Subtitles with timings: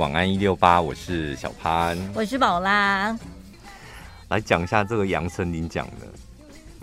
[0.00, 3.16] 晚安一六八，我是小潘，我是宝拉，
[4.26, 6.08] 来讲一下这个杨丞琳讲的，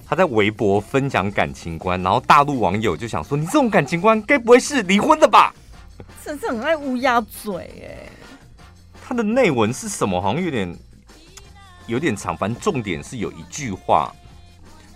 [0.06, 5.54] 他在微博分享感情观，然后大陆网友就想说，你这种感情观该不会是离婚的吧？
[6.24, 8.08] 真是很爱乌鸦嘴哎。
[9.04, 10.22] 他的内文是什么？
[10.22, 10.74] 好像有点
[11.88, 14.10] 有点长，反正重点是有一句话。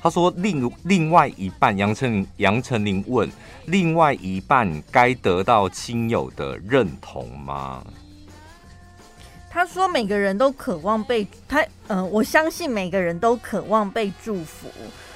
[0.02, 3.30] 他说另：“另另外一半，杨丞杨丞琳问，
[3.66, 7.86] 另外一半该得到亲友的认同吗？”
[9.56, 14.68] 他说：“每个人都渴望被他，嗯、呃，我相信每个人都渴望被祝福。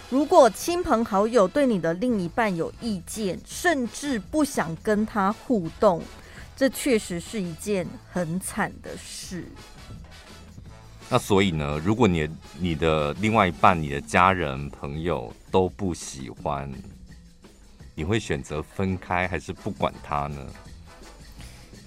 [0.09, 6.01] 如果亲朋好友对你的另一半有意见，甚至不想跟他互动，
[6.55, 9.43] 这确实是一件很惨的事。”
[11.11, 16.71] 那所以呢，如果你你的另外一半、你的家人、朋友都不喜欢，
[17.93, 20.47] 你会选择分开还是不管他呢？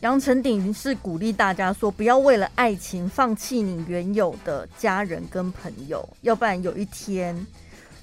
[0.02, 7.46] 杨丞琳是鼓励大家说，不要为了爱情放弃你原有的家人跟朋友，要不然有一天。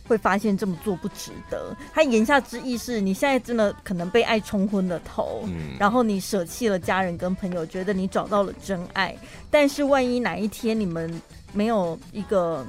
[0.08, 1.78] 会发现这么做不值得。
[1.94, 9.16] 他言下之意是你现在真的可能被爱冲昏了头，嗯，然后你舍弃了家人跟朋友，觉得你找到了真爱。
[9.52, 11.22] 但是万一哪一天你们
[11.54, 12.66] 没有一个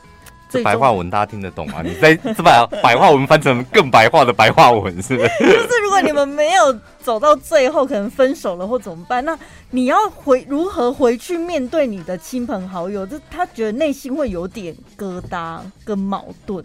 [0.50, 1.80] 这白话文，大家听得懂吗？
[1.82, 5.28] 你在这把白话文翻成更白话的白话文，是不是？
[5.38, 9.24] 就是如果你们没有走到最后，可能分手了或怎么办？
[9.24, 9.38] 那
[9.70, 13.06] 你要回如何回去面对你的亲朋好友？
[13.06, 16.64] 这他觉得内心会有点疙瘩跟矛盾。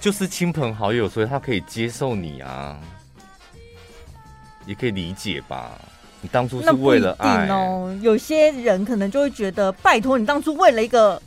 [0.00, 2.78] 就是亲朋好友，所以他可以接受你啊，
[4.64, 5.72] 也可以理解吧。
[6.22, 7.94] 你当初是为了爱哦。
[8.02, 11.20] 有些人可能就会觉得，拜托你当初为了一个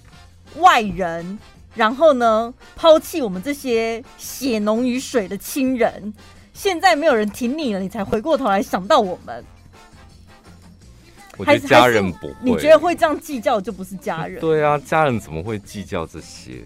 [0.57, 1.37] 外人，
[1.75, 6.13] 然后呢抛弃我们这些血浓于水的亲人，
[6.53, 9.43] 现在没有人挺你了，你才回过头来想到我们。
[11.37, 14.39] 我觉得家人不会，你觉得会这样计较就不是家人。
[14.39, 16.63] 对啊，家人怎么会计较这些？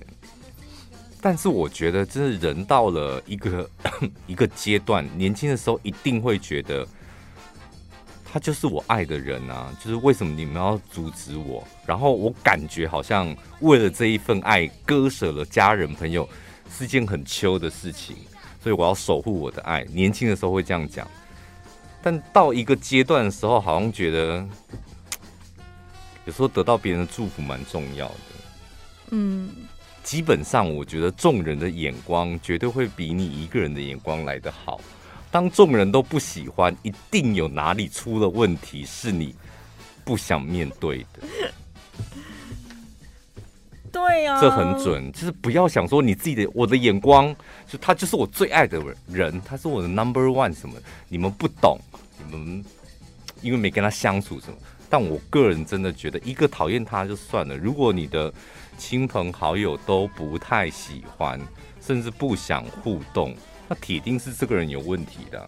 [1.22, 3.70] 但是我觉得，真是人到了一个
[4.28, 6.86] 一个阶段，年轻的时候一定会觉得，
[8.32, 9.74] 他就是我爱的人啊！
[9.84, 11.66] 就是为什么你们要阻止我？
[11.86, 16.28] 然后我感觉好像为了这一份爱，割舍了家人朋友，
[16.70, 18.16] 是件很糗的事情。
[18.62, 19.84] 所以我要守护我的爱。
[19.86, 21.08] 年轻的时候会这样讲，
[22.04, 24.46] 但到一个阶段的时候，好像觉得
[26.26, 28.16] 有时候得到别人的祝福蛮重要的。
[29.12, 29.50] 嗯。
[30.04, 34.80] 基本上，我觉得众人的眼光绝对会比你一个人的眼光来得好。
[35.38, 39.36] 当众人都不喜欢，一定有哪里出了问题，是你
[40.04, 41.52] 不想面对的。
[43.92, 45.12] 对呀，这很准。
[45.12, 47.36] 就是不要想说你自己的，我的眼光
[47.68, 50.74] 就他就是我最爱的人，他是我的 number one 什么？
[51.08, 51.78] 你们不懂，
[52.18, 52.66] 你们
[53.44, 54.58] 因为没跟他相处什么。
[54.90, 57.56] 但我个人真的觉得，一个讨厌他就算了。
[57.56, 58.34] 如果你的
[58.76, 61.40] 亲朋好友都不太喜欢，
[61.80, 63.36] 甚至不想互动，
[63.68, 65.48] 那铁定是这个人有问题的。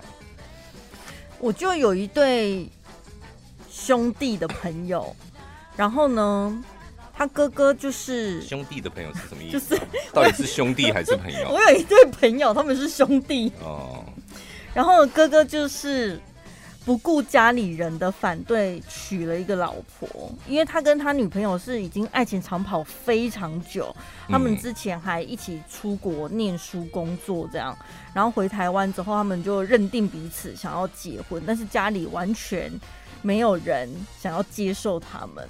[1.39, 2.67] 我就有一对
[3.71, 5.15] 兄弟的朋友，
[5.77, 6.63] 然后呢，
[7.13, 9.59] 他哥哥就是兄弟的朋友是什么意思？
[9.59, 9.81] 就是
[10.13, 11.49] 到底是兄弟还是朋友？
[11.53, 14.03] 我有一对朋友，他们是兄弟哦，
[14.73, 16.19] 然后哥哥就是。
[16.89, 20.09] 不顾家里人的反对，娶了一个老婆。
[20.47, 23.95] 因为他跟他女朋友是已经爱情长跑非常久，
[24.27, 27.77] 他们之前还一起出国念书、工作这样。
[28.11, 32.71] 然后回台湾之后，他们就认定彼此想要结婚，但是家里完全
[33.21, 33.87] 没有人
[34.19, 35.47] 想要接受他们。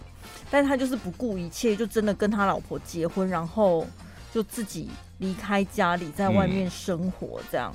[0.52, 3.88] 但他就是不顾一切，就真的跟他老婆结婚，然后
[4.34, 4.90] 就自己
[5.20, 7.74] 离开家里，在外面生活这样。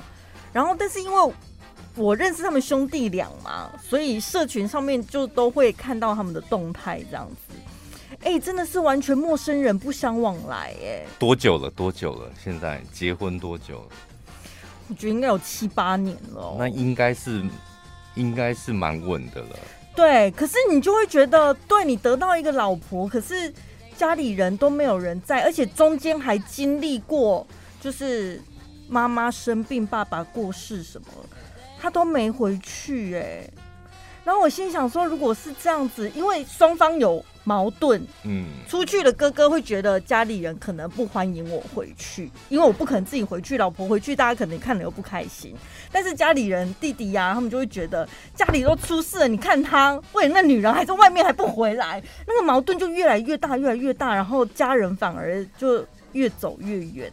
[0.53, 1.33] 然后，但是因为。
[1.97, 7.55] 我认识他们兄弟俩嘛，所以社群上面就都会看到他们的动态这样子。
[8.23, 11.05] 哎、欸，真的是完全陌生人不相往来哎。
[11.19, 11.71] 多久了？
[11.71, 12.31] 多久了？
[12.43, 13.89] 现在结婚多久了？
[14.89, 16.57] 我觉得应该有七八年了。
[16.59, 17.45] 那应该是，
[18.15, 19.59] 应该是蛮稳的了。
[19.95, 23.53] 对，可是你就会觉得，对你得到一个老婆，可是
[23.97, 27.47] 家里人都没有人在，而且中间还经历过，
[27.81, 28.43] 就是
[28.89, 31.07] 妈妈生病、爸爸过世什么。
[31.85, 33.51] 他都没回去哎、欸，
[34.25, 45.55] 然后我心想说，如果是这样子，因为双方有矛盾，嗯，出去的哥哥会觉得家里人可能不欢迎我回去，因为我不可能自己回去，老婆回去，大家可能看了又不开心。
[45.93, 57.13] 但是家里人弟弟呀、啊，他们就会觉得家里都出事了，你看他为了那女人还在外面还不回来，那个矛盾就越来越大，越来越大，然后家人反而就越走越远。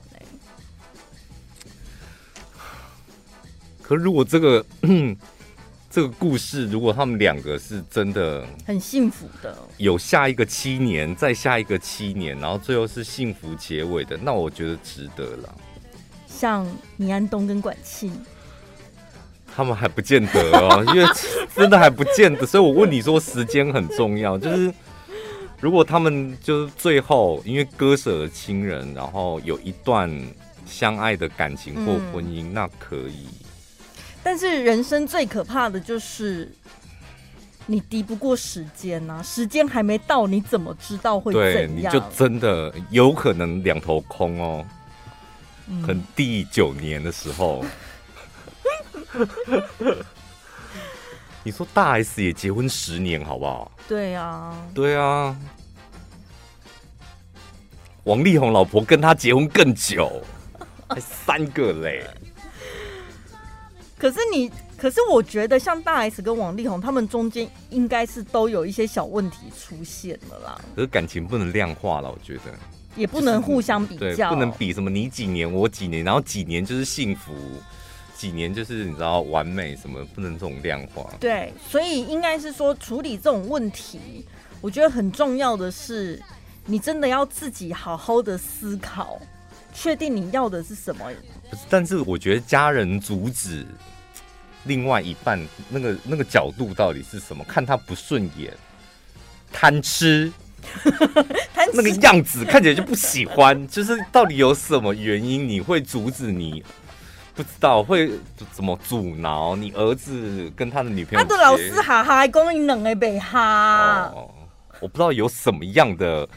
[3.91, 4.65] 可如果这个
[5.91, 15.53] 这个故事，如果他们两个是真的很幸福的，有下一个七年，再下一个七年，然后最后是幸福结尾的，那我觉得值得了。
[16.25, 16.65] 像
[16.95, 18.17] 倪安东跟管庆，
[19.53, 21.05] 他们还不见得哦， 因为
[21.53, 24.73] 真的还不见得，所以我问你说时间很重要，就是
[25.59, 30.09] 如果他们就是最后因为割舍了亲人，然后有一段
[30.65, 33.27] 相爱的感情或婚姻，嗯、那可以。
[34.23, 36.51] 但是人生最可怕的就是
[37.65, 41.53] 你敌不过时间呐，时间还没到，你怎么知道会怎样？
[41.53, 44.65] 对，你就真的有可能两头空哦。
[45.67, 47.63] 嗯、可能第九年的时候，
[51.43, 53.71] 你说大 S 也结婚十年，好不好？
[53.87, 55.35] 对啊，对啊。
[58.03, 60.21] 王力宏老婆跟他结婚更久，
[60.89, 62.05] 还三个嘞。
[64.01, 70.59] 可是你，可是我觉得像大 S 跟王力宏他们中间应该是都有一些小问题出现了啦。
[70.75, 72.41] 可是感情不能量化了，我觉得
[72.95, 77.31] 也不能互相比较，对，不能比什么你几年我几年，然后几年就是幸福，
[78.17, 81.07] 几年就是你知道完美什么，不能这种量化。
[81.19, 84.25] 对，所以应该是说处理这种问题，
[84.61, 86.19] 我觉得很重要的是，
[86.65, 89.21] 你真的要自己好好的思考，
[89.73, 91.05] 确定你要的是什么。
[91.49, 93.65] 不是，但是我觉得家人阻止。
[94.65, 97.43] 另外一半那个那个角度到底是什么？
[97.45, 98.53] 看他不顺眼，
[99.51, 100.31] 贪吃，
[101.73, 103.67] 那个样子看起来就不喜欢。
[103.67, 106.63] 就是到底有什么原因你会阻止你？
[107.33, 108.11] 不知道会
[108.51, 111.25] 怎么阻挠你儿子跟他的女朋友？
[111.25, 114.13] 他的老师哈哈讲你冷的被哈。
[114.79, 116.29] 我不知道有什么样的，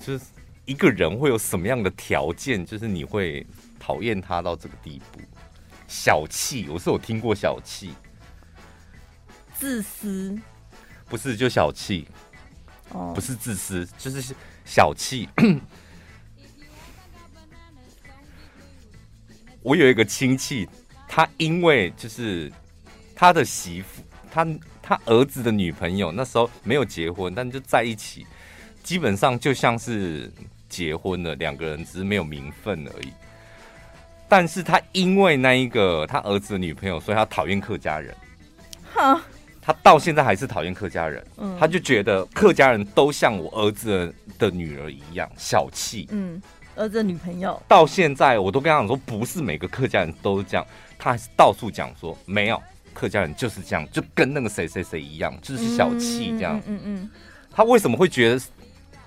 [0.00, 0.24] 就是
[0.66, 3.46] 一个人会有什么样的条件，就是你会
[3.78, 5.20] 讨厌他到这个地步。
[5.86, 7.94] 小气，我是有听过小气，
[9.54, 10.36] 自私，
[11.08, 12.08] 不是就小气，
[12.90, 14.34] 哦，不是自私，就是
[14.64, 15.28] 小气。
[19.62, 20.68] 我有一个亲戚，
[21.06, 22.52] 他因为就是
[23.14, 24.44] 他的媳妇，他
[24.82, 28.26] 他儿子的女朋友那时候没有结婚，但就在一起，
[28.82, 30.30] 基本上就像是
[30.76, 33.10] 结婚了，两个人只是没有名分而已。
[34.28, 38.14] 但是他因为那一个他儿子的女朋友，所以他讨厌客家人。
[38.92, 39.22] 哈，
[39.62, 41.24] 他到现在还是讨厌客家人。
[41.38, 46.06] 嗯，他就觉得客家人都像我儿子的女儿一样小气。
[46.10, 46.42] 嗯，
[46.74, 50.66] 儿子的女朋友到现在我都跟他讲说，不是每个客家人都是这样，
[50.98, 52.62] 他还是到处讲说没有
[52.92, 56.60] 客家人就是这样，就跟那个谁谁谁一样，就是小气这样。
[56.66, 57.10] 嗯嗯，嗯。
[57.52, 58.40] 他为什么会觉得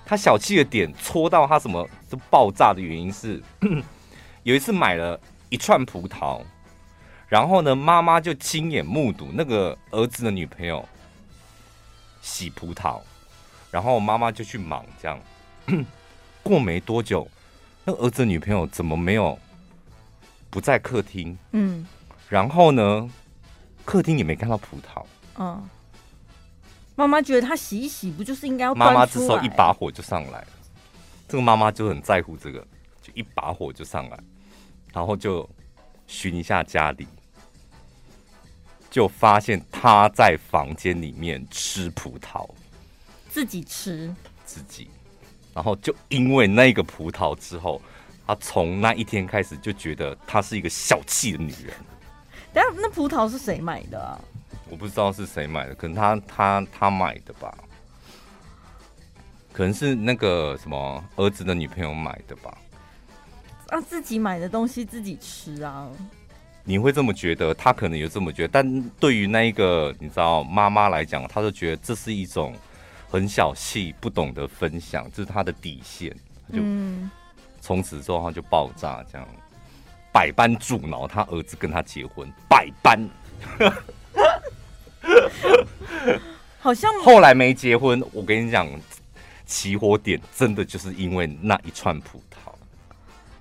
[0.10, 3.40] 他小气的点戳到他什么就爆炸的原因是？
[4.42, 5.20] 有一次买了
[5.50, 6.42] 一串葡萄，
[7.28, 10.84] 然后呢，妈妈就亲眼目睹那个儿子的女朋友
[12.24, 13.00] 洗葡萄，
[13.70, 15.20] 然后妈妈就去忙，这样
[16.42, 17.30] 过没多久，
[17.86, 19.38] 那儿子的女朋友怎么没有
[20.50, 21.38] 不在客厅？
[21.52, 21.86] 嗯，
[22.28, 23.08] 然后呢，
[23.86, 25.06] 客厅也没看到葡萄。
[25.38, 25.70] 嗯，
[27.00, 28.75] 妈妈觉得她洗一洗不就是应该要？
[28.75, 30.48] 妈妈这时候一把火就上来了，
[31.28, 32.66] 这个妈妈就很在乎这个。
[33.01, 34.19] 就一把火就上来，
[34.92, 35.50] 然后就
[36.06, 37.07] 寻一下家里，
[38.92, 42.46] 就发现他在房间里面吃葡萄，
[43.30, 44.13] 自己吃
[44.45, 44.90] 自己，
[45.54, 47.81] 然后就因为那个葡萄之后，
[48.28, 51.74] 他从那一天开始就觉得她是一个小气的女人。
[52.54, 54.19] 等下，那葡萄是谁买的啊？
[54.69, 57.54] 我不知道是谁买的，可能他他他买的吧，
[59.52, 62.57] 可能是那个什么儿子的女朋友买的吧。
[63.69, 65.88] 让、啊、自己买的东西自己吃啊！
[66.64, 67.54] 你会这么觉得？
[67.54, 72.54] 他可能有这么觉得，但对于那一个你知道妈妈来讲，他就觉得这是一种
[73.09, 76.16] 很小气、不懂得分享，这、就是他的底线。
[76.52, 76.59] 就
[77.61, 79.28] 从此之后他就爆炸，这样
[80.11, 82.99] 百般阻挠他儿子跟他结婚，百般。
[86.59, 88.04] 好像后来没结婚。
[88.12, 88.68] 我跟你讲，
[89.45, 92.52] 起火点真的就是因为那一串葡萄。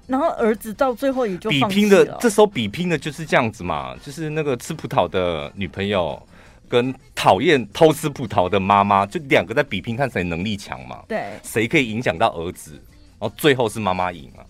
[0.07, 6.21] 然后儿子到最后也就比拼的，这时候比拼的就是这样子嘛，就是那个吃葡萄的女朋友
[6.67, 11.03] 跟讨厌偷吃葡萄的妈妈，就两个在比拼看谁能力强嘛。
[11.07, 12.73] 对，谁可以影响到儿子，
[13.19, 14.47] 然后最后是妈妈赢了。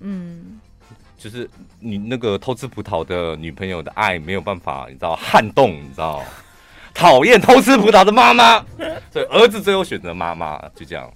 [0.00, 0.58] 嗯，
[1.18, 6.24] 就是你那个偷吃葡萄的女朋友的爱没有办法，你知道撼动，你知道，
[6.94, 8.64] 讨厌偷吃葡萄的妈妈，
[9.12, 11.12] 所以儿子最后选择妈妈，就这样。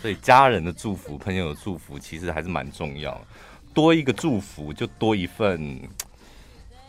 [0.00, 3.20] 所以家人的祝福、朋友的祝福，其实还是蛮重要。
[3.74, 5.78] 多一个祝福，就多一份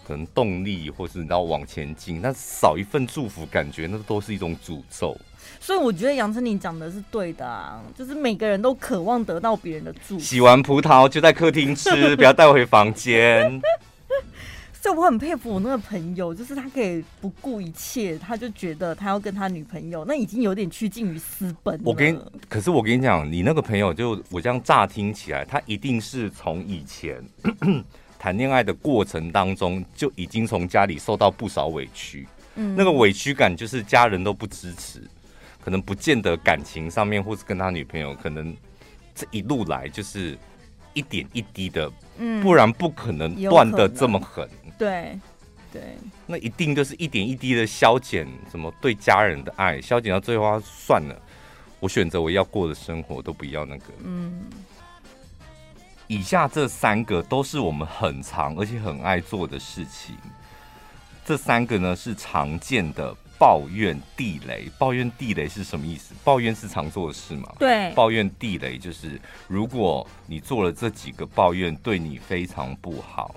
[0.08, 5.18] 可可能动力，或是你知道往前进，那少一份祝福，感觉那都是一种诅咒。
[5.64, 10.20] 所以我觉得杨丞琳讲的是对的啊，就是每个人都渴望得到别人的祝福。
[10.20, 13.62] 洗完葡萄就在客厅吃， 不要带回房间。
[14.82, 21.80] 所以我很佩服我那个朋友，就是他可以不顾一切，他就觉得他要跟他女朋友，那已经有点趋近于私奔。
[21.86, 27.24] 我跟，可是我跟你讲，你那个朋友就我这样乍听起来，他一定是从以前
[28.18, 35.08] 谈恋爱的过程当中就已经从家里受到不少委屈，嗯，那个委屈感就是家人都不支持，
[35.64, 38.56] 可能不见得感情上面，或是跟他女朋友，可能
[39.14, 40.38] 这一路来就是
[40.94, 44.50] 一点一滴的，嗯，不然不可能断的这么狠。
[44.78, 45.20] 对，
[45.72, 51.16] 对，那一定就是一点一滴的消减，什么对家人的爱，消减到最后，算了，
[51.80, 53.86] 我选择我要过的生活，都不要那个。
[54.04, 54.46] 嗯，
[56.08, 60.16] 以下这三个都是我们很常而且很爱做的事情。
[61.24, 64.70] 这三个呢是常见的抱怨地雷。
[64.78, 66.14] 抱怨地雷是什么意思？
[66.24, 67.52] 抱怨是常做的事嘛？
[67.58, 73.34] 对，抱怨地雷就是如果你做了这几个抱怨，对你非常不好。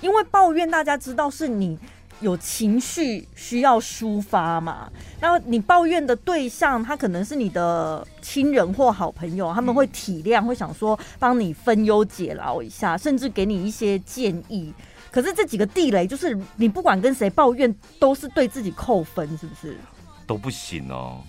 [0.00, 1.78] 因为抱怨，大家知道是你
[2.20, 4.90] 有情绪需要抒发嘛。
[5.20, 14.72] 然后你抱怨的对象，他可能是你的亲人或好朋友，他们会体谅，会想说帮你分忧解劳一下，甚至给你一些建议。
[15.14, 19.78] 可是这几个地雷，就是你不管跟谁抱怨，都是对自己扣分，是不是？
[20.26, 21.22] 都不行哦。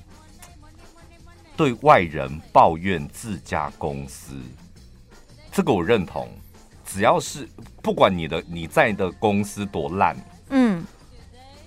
[1.55, 4.33] 对外人抱怨自家公司，
[5.51, 6.27] 这个我认同。
[6.83, 7.47] 只要是
[7.83, 10.17] 不管你的你在的公司多烂，
[10.49, 10.83] 嗯，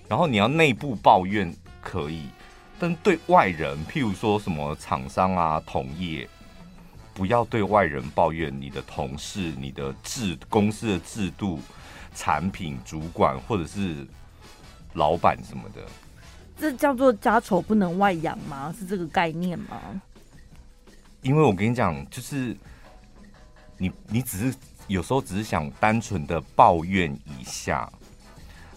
[0.08, 2.24] 然后你要内部抱怨可以，
[2.80, 6.28] 但对外人，譬如说什么厂商啊、同业，
[7.14, 11.60] 不要对外人抱怨你的同事、你的制公司的制度、
[12.14, 14.06] 产品、主管或者是
[14.94, 15.82] 老板什么的。
[16.58, 18.74] 这叫做家丑不能外扬吗？
[18.78, 20.00] 是这个概念吗？
[21.22, 22.56] 因为我跟你讲，就是
[23.76, 24.54] 你你只是。
[24.88, 27.92] 有时候只是想单纯的抱怨一下，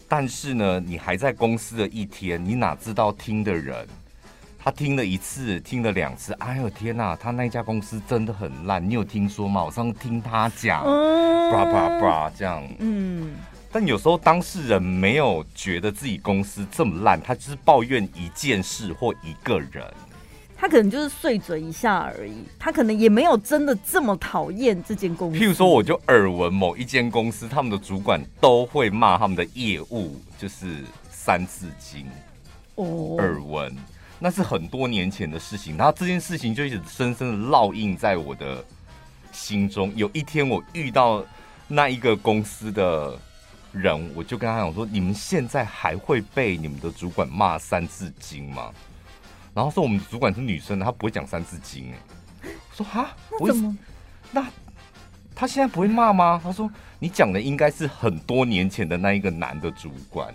[0.09, 3.87] 但是呢，你还在公司的一天，你哪知道听的人，
[4.63, 9.63] 他听了一次，听了两次，哎呦天哪，他那家公司真的很烂，你有听说吗？
[9.63, 10.83] 我上次听他讲，
[11.51, 13.31] 叭叭叭这样，嗯，
[13.71, 19.83] 但有时候当事人没有觉得自己公司这么烂，他就是抱怨一件事或一个人。
[20.55, 25.39] 他可能就是碎嘴一下而已，他可能也没有真的这么讨厌这间公司。
[25.39, 32.05] 譬如说，我就耳闻某一间公司，他们的主管都会骂他们的业务，就是三字经。
[32.75, 33.75] 哦，耳闻，
[34.23, 38.63] 那是很多年前的事情，然后这件事情就一直深深的烙印在我的
[39.31, 39.91] 心中。
[39.95, 41.25] 有一天我遇到
[41.67, 43.17] 那一个公司的
[43.71, 48.71] 人，我就跟他讲说：“你们现在还会被你们的主管骂三字经吗？”
[49.55, 52.49] 然后说我们主管是女生，她不会讲三字经哎。
[52.75, 53.09] 说哈，
[53.39, 53.75] 我怎么？
[54.31, 54.47] 那
[55.33, 56.39] 他现在不会骂吗？
[56.43, 60.31] 他说你讲的应该是很多年前的那一个男的主管。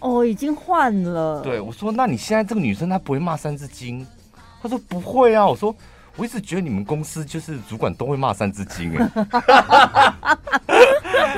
[0.00, 1.40] 哦，已经换了。
[1.42, 4.06] 对，我说那你现在这个女生她不会骂三字经？
[4.62, 5.46] 她说不会啊。
[5.46, 5.74] 我说
[6.16, 9.10] 我一直觉得你们公司就是主管都会骂三字经哎。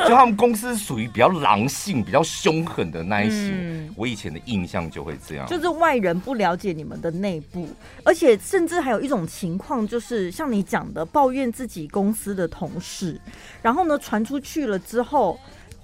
[0.07, 5.47] 就他们公司属于比较狼性、比较凶狠的那一型，嗯，我以前的印象就会这样。
[5.47, 7.69] 就是外人不了解你们的内部，
[8.05, 13.21] 而且甚至还有一种情况，就是像你讲的，抱怨自己公司的同事，
[13.61, 15.39] 然后呢传出去了之后。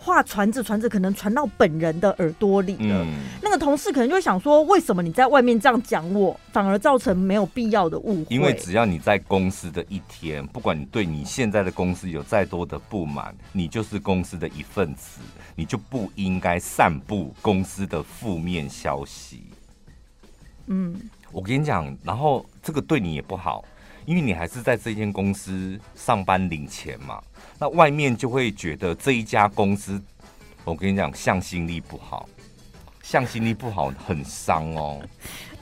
[0.04, 3.02] 话传着传着，可能传到本人的耳朵里了。
[3.02, 3.14] 嗯。
[3.42, 8.26] 那个同事可能就会想说：为什么你在外面这样讲我，反而造成没有必要的误会？
[8.28, 15.20] 因为只要你在公司的一天，不管你对你现在的公司有再多的不满，你就是公司的一份子，
[15.56, 19.44] 你就不应该散布公司的负面消息。
[20.66, 20.94] 嗯，
[21.30, 23.64] 我跟你讲，然后这个对你也不好，
[24.06, 27.20] 因为你还是在这间公司上班领钱嘛。
[27.58, 30.00] 那外面就会觉得这一家公司，
[30.64, 32.28] 我跟你讲，向心力不好，
[33.02, 35.00] 向心力不好很伤哦。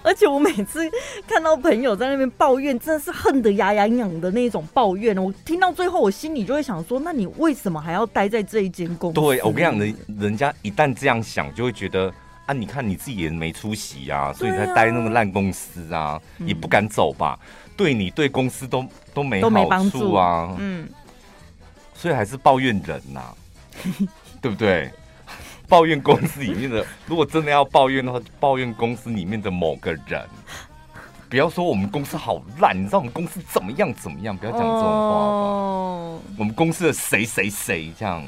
[0.04, 0.90] 而且我每次
[1.28, 5.16] 看到朋友在那边抱怨，真的是恨得牙痒痒的那种抱怨。
[5.16, 9.20] 我听到最后，我心里就会想说：那你为什么还要待在这一间公司？
[9.20, 12.12] 对，我跟你讲，人人家一旦这样想，就会觉得
[12.46, 17.38] 啊，你看你自己也没出息啊，所以才待那么烂公司啊，也不敢走吧？
[17.76, 18.84] 对你对公司都
[19.14, 20.88] 都没好处啊，嗯。
[21.94, 23.34] 所以还是抱怨人呐、啊，
[24.42, 24.90] 对不对？
[25.68, 30.28] 抱怨公司里面的， 如果真的要抱怨的话，抱怨公司里面的某个人。
[31.30, 34.36] 不要说我们公司好烂，你知道我们公司怎么样怎么样？
[34.36, 35.14] 不要讲这种话吧。
[35.14, 36.20] Oh.
[36.36, 38.22] 我们公司的谁谁谁这样，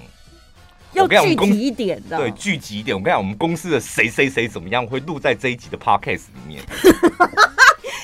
[0.94, 2.96] 要具体一点的，对，具体一点。
[2.96, 6.62] 我跟你讲，我们公司的谁谁谁怎么样会录在这一集的 podcast 里面。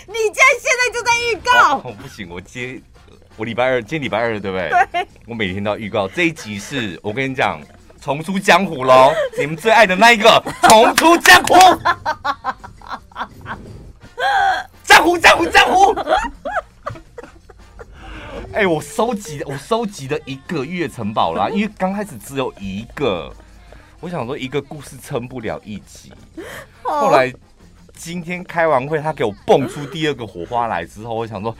[0.06, 1.78] 你竟然现在就在预告？
[1.78, 2.80] 哦，不行，我接
[3.37, 4.70] 我礼拜二，今天礼拜二对不对？
[4.92, 5.06] 对。
[5.26, 7.61] 我每天都要预告这一集是，我跟你讲，
[8.00, 9.12] 重出江湖喽！
[9.38, 11.54] 你们最爱的那一个重出 江湖。
[14.85, 15.94] 江湖，江湖，江湖！
[18.53, 23.33] 哎、欸，我收集，我收集了一个月城堡啦，因为刚开始只有一个，
[24.01, 26.13] 我想说一个故事撑不了一集，
[26.83, 27.33] 后来
[27.95, 31.57] 今天开完会，他给我蹦出第二个火花来之后，我想说，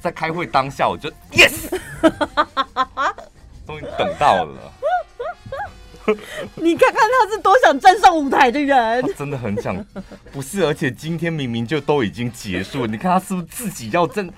[0.00, 1.68] 在开会当下，我就 yes，
[3.66, 4.72] 终于等到了。
[6.56, 9.84] 你看看他是多想站上舞台的人，他真的很想，
[10.32, 10.64] 不是？
[10.64, 14.28] 而且今天明明就都已经结束了，你看他是不是自己要站？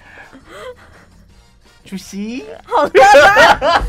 [1.84, 3.82] 主席，好的吗？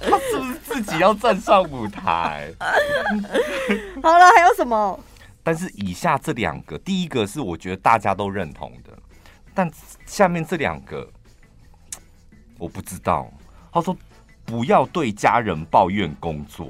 [0.00, 2.52] 他是不是自己要站上舞台？
[4.02, 4.98] 好了，还有什么？
[5.42, 8.92] 但是以下这两个，第一个是我觉得大家都认同的，
[9.54, 9.70] 但
[10.04, 11.08] 下面这两个
[12.58, 13.30] 我不知道。
[13.72, 13.96] 他说
[14.44, 16.68] 不要对家人抱怨工作。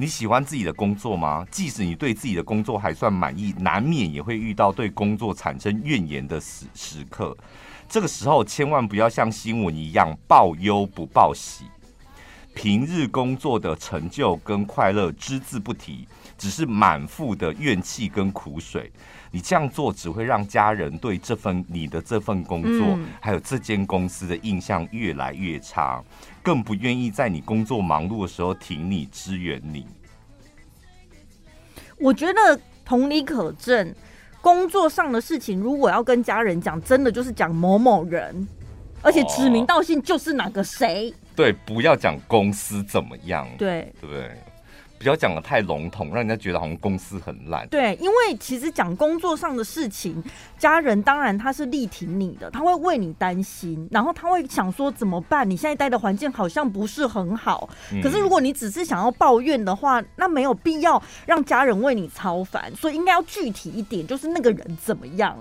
[0.00, 1.44] 你喜欢自己的工作吗？
[1.50, 7.36] 即使你对自己的工作还算满意，难免也会遇到对工作产生怨言的时时刻。
[7.88, 11.64] 这个时候千万不要像新闻一样报忧不报喜，
[12.54, 16.06] 平日工作的成就跟快乐只字不提，
[16.38, 18.92] 只是满腹的怨气跟苦水。
[19.32, 26.00] 你这样做只会让家人对这份你的这份工作，还有这间公司的印象越来越差。
[26.48, 29.86] 更不愿意在你工作忙碌的时候挺你、支援你。
[31.98, 33.94] 我觉得同理可证，
[34.40, 38.48] 工作上的事情如果要跟家人讲，真的就是讲某某人，
[39.02, 41.12] 而且指名道姓就是哪个谁。
[41.36, 43.46] 对，不要讲公司怎么样。
[43.58, 44.30] 对，对不对？
[44.98, 47.66] 不要讲的太笼统，让人家觉得好像公司很烂。
[47.68, 50.22] 对，因为其实讲工作上的事情，
[50.58, 55.48] 家人当然他是力挺你的，他会为你担心，然后他会想说怎么办？
[55.48, 57.68] 你现在待的环境好像不是很好。
[57.92, 58.02] 嗯。
[58.02, 65.36] 可是如果你只是想要抱怨的话，那没有必要让家人为你操烦，所以应该要具体一点，就是那个人怎么样。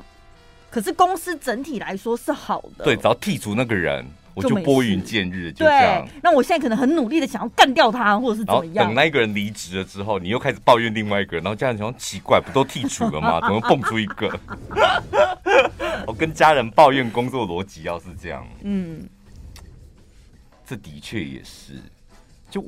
[0.69, 2.83] 可是公司整体来说是好的。
[2.83, 4.05] 对，只要剔除那个人。
[4.37, 6.07] 我就拨云见日，就这样。
[6.21, 8.85] 那我现在可能很努力的想要干掉他，或者是怎么样？
[8.85, 13.41] 等那一个人离职了之后，你又开始抱怨另外一个人，然后家人想奇怪，不都剔除了吗？
[13.47, 14.39] 怎么蹦出一个？
[16.05, 19.09] 我跟家人抱怨工作逻辑要是这样，嗯，
[20.67, 21.73] 这的确也是。
[22.47, 22.63] 就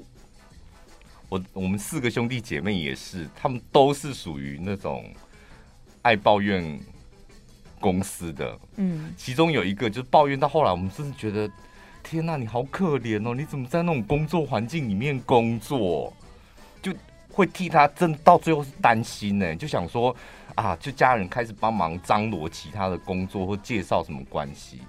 [1.30, 5.06] 我我们四个兄弟姐妹也是，他们都是属于那种
[6.02, 6.80] 爱抱怨。
[7.80, 11.50] 公司的，嗯，其中有一个就是抱怨到后来，我们真的觉得，
[12.04, 13.34] 天哪，你好可怜哦！
[13.34, 16.14] 你怎么在那种工作环境里面工作？
[16.82, 16.94] 就
[17.32, 20.16] 会替他，真到最后是担心呢，就想说
[20.56, 24.82] 啊，就家人开始帮忙张罗其他的工作或介绍什么关系。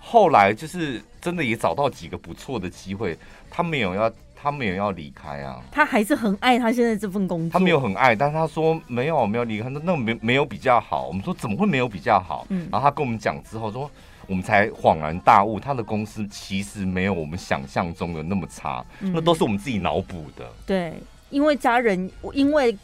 [0.00, 3.16] 后来就是真的也找到几个不错的机会，
[3.50, 4.12] 他没有要。
[4.36, 7.58] 他没有要离开啊，他还是很爱他现在这份工作。
[7.58, 11.06] 他没有很爱，但是他说没有没有离开，那那没没有比较好。
[11.08, 12.46] 我们说怎么会没有比较好？
[12.50, 13.90] 嗯，然后他跟我们讲之后说，
[14.26, 20.44] 我们才恍然大悟，他的公司其实没有我们想象中的那么差，嗯，那都是我们自己脑补的。
[20.66, 20.92] 对，
[21.30, 22.76] 因为家人，因为。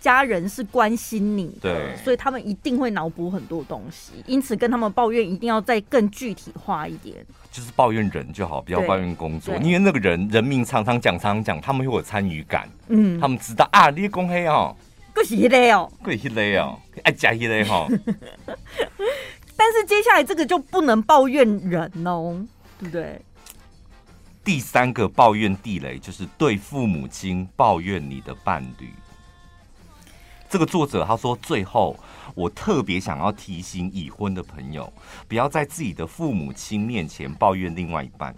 [0.00, 7.16] 家人是关心你的，所以他们一定会脑补很多东西，因此跟他们抱怨一定要再更具体化一点，
[7.50, 14.76] 就是抱怨人就好，不要抱怨工作，因为那个人人名常常讲，常常讲，他们会有参与感，嗯，他们知道啊，你公黑哦，
[15.12, 17.88] 贵是一类哦，贵是一类哦，爱加一类哈，
[19.56, 22.46] 但是接下来这个就不能抱怨人哦，
[22.78, 23.20] 对不对？
[24.44, 28.88] 第三个抱怨地雷就是对父母亲抱怨你的伴侣。
[30.48, 31.98] 这个作者他说：“最后，
[32.34, 34.90] 我特别想要提醒已婚的朋友，
[35.26, 38.34] 不要在自己的父母亲面前抱怨另外一半，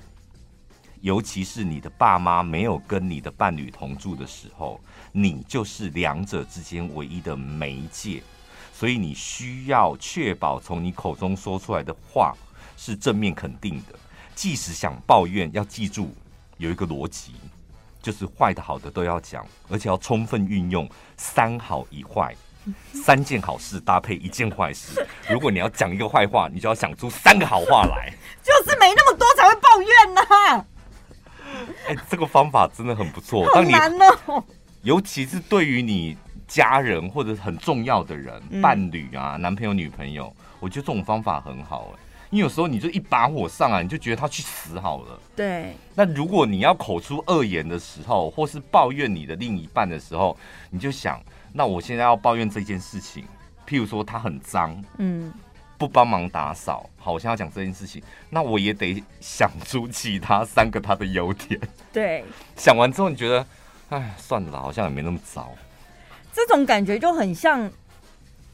[1.03, 4.81] 尤其是你的爸妈没有跟你的伴侣同住的时候，
[5.13, 8.23] 你就是两者之间唯一的媒介，
[8.73, 12.35] 所以你需要确保从你口中说出来的话
[12.77, 13.99] 是正面肯定的。
[14.35, 16.15] 即使想抱怨，要记住
[16.57, 17.33] 有一个逻辑。”
[18.03, 22.35] 就是坏的好的都要讲，而且要充分运用三好一坏，
[23.05, 25.05] 三件好事搭配一件坏事。
[25.29, 28.13] 如果你要讲一个坏话，你就要想出三个好话来。
[28.43, 30.67] 就是没那么多才会抱怨呢、啊。
[31.89, 33.47] 哎、欸，这个方法真的很不错。
[33.55, 33.91] 好难
[34.27, 34.45] 哦，
[34.83, 41.93] 尤其是对于你家人或者很重要的人、嗯、伴侣啊、男朋友、女朋友，我觉得这种方法很好。
[41.95, 45.19] 哎，因为有时候你就一把火上来，你就觉得他去死好了。
[45.35, 45.75] 对。
[45.95, 50.37] 那如果你要口出恶言的时候，或是抱怨你的另一半的时候，
[50.71, 51.19] 你就想，
[51.53, 53.25] 那我现在要抱怨这件事情，
[53.67, 55.33] 譬如说他很脏，嗯，
[55.79, 56.89] 不帮忙打扫。
[56.99, 61.59] 好，我现在要讲这件事情，那我也得想出其他三个他的优点。
[61.93, 62.25] 对。
[62.57, 63.47] 想完之后，你觉得，
[63.89, 65.51] 哎，算了啦，好像也没那么糟。
[66.33, 67.71] 这种感觉就很像。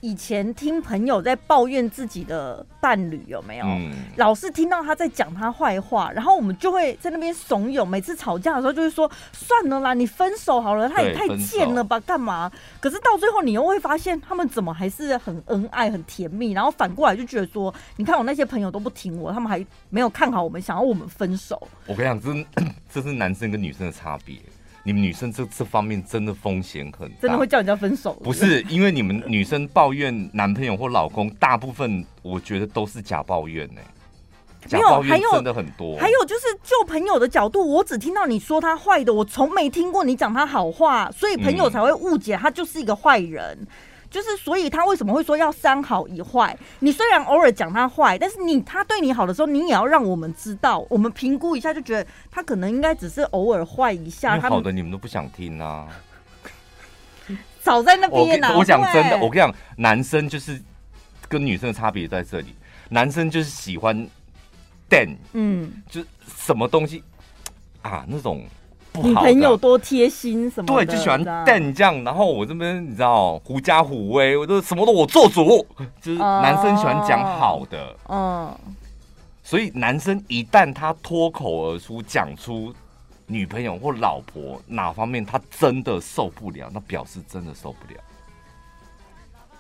[0.05, 3.65] 以前听朋友在抱怨自己的伴侣有没有？
[3.65, 7.83] 嗯、老是听到他在讲他坏话，然后我们就会在那边怂恿。
[7.87, 12.53] 每次吵架的时候，就会说：“算了啦，你分手好了。”他也太贱了吧，干嘛？
[12.81, 16.53] 可是到最后，你又会发现他们怎么还是很恩爱、很甜蜜。
[16.53, 22.63] 然后反过来就觉得说：“你看我那些朋友都不听我，他们还没有看好我们，想要我们分手。”我跟你讲，这
[23.01, 24.37] 这是男生跟女生的差别。
[24.85, 28.13] 你们女生这这方面真的风险很大，真的会叫人家分手。
[28.23, 34.69] 不是因为你们女生抱怨男朋友或老公，大部分我觉得都是假抱怨呢、欸。
[34.69, 35.99] 假抱怨真的很多。
[35.99, 43.59] 还有就是就朋友的角度，我只听到你说他坏的，我从没听过你讲他好话，所以朋友才会误解他就是一个坏人。
[43.61, 43.67] 嗯
[44.15, 46.57] 就是，所以他为什么会说要三好一坏？
[46.79, 54.39] 你虽然偶尔讲他坏，但是你他对你好的时候，你也要让我们知道，我们评估一下，就觉得他可能应该只是偶尔坏一下。
[54.39, 55.89] 他好的，你们都不想听啊？
[57.61, 58.57] 早在那边呢。
[58.57, 60.63] 我讲真的，我跟你讲，男生就是
[61.29, 62.55] 跟女生的差别在这里，
[62.91, 64.07] 男生就是喜欢
[64.89, 67.03] 电，嗯，就是什么东西
[67.83, 68.47] 啊那种。
[69.03, 70.67] 女朋友多贴心什么？
[70.67, 72.05] 对，就喜欢瞪这样。
[72.05, 75.67] 然后我这边你知道，狐假虎威，我都什么都我做主。
[76.01, 78.55] 就是男生喜欢讲好的，嗯。
[79.43, 82.73] 所以男生一旦他脱口而出讲出
[83.27, 88.01] 女朋友或老婆哪方面他真的受不了，那表示真的受不了。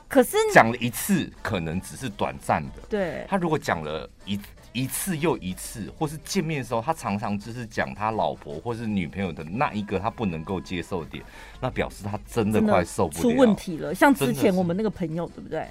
[0.08, 3.26] 可是讲了一次可能只是短暂的，对。
[3.28, 4.38] 他如果讲了一。
[4.74, 11.24] 一次又一次，或是见面的时候，他常常就是讲他老婆或是女朋友的那一个他不能够接受点，
[11.60, 13.94] 那表示他真的快受不了，出问题了。
[13.94, 15.64] 像之前我们那个朋友，对不对？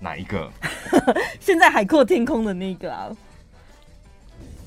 [0.00, 0.50] 哪一个？
[1.38, 3.16] 现在海阔天空的那个啊？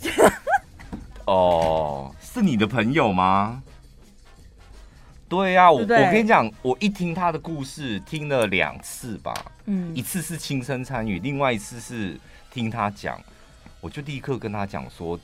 [1.28, 3.62] 哦，是你的朋友吗？
[5.28, 9.34] 对呀、啊，我我跟你讲，我一听他的故事，听了两次吧。
[9.66, 12.18] 嗯，一次是亲身参与，另外一次是
[12.50, 13.20] 听他讲。
[13.84, 15.20] 我就立刻跟他讲说，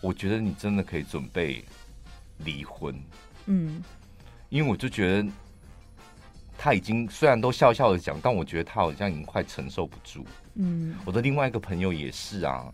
[0.00, 1.64] 我觉得你真的可以准备
[2.38, 2.92] 离婚，
[3.46, 3.80] 嗯，
[4.48, 5.28] 因为我就觉得
[6.58, 12.66] 他已经虽然都笑笑的讲，但我觉得他好像已经快承受不住，嗯，我的另外一个朋友也是啊，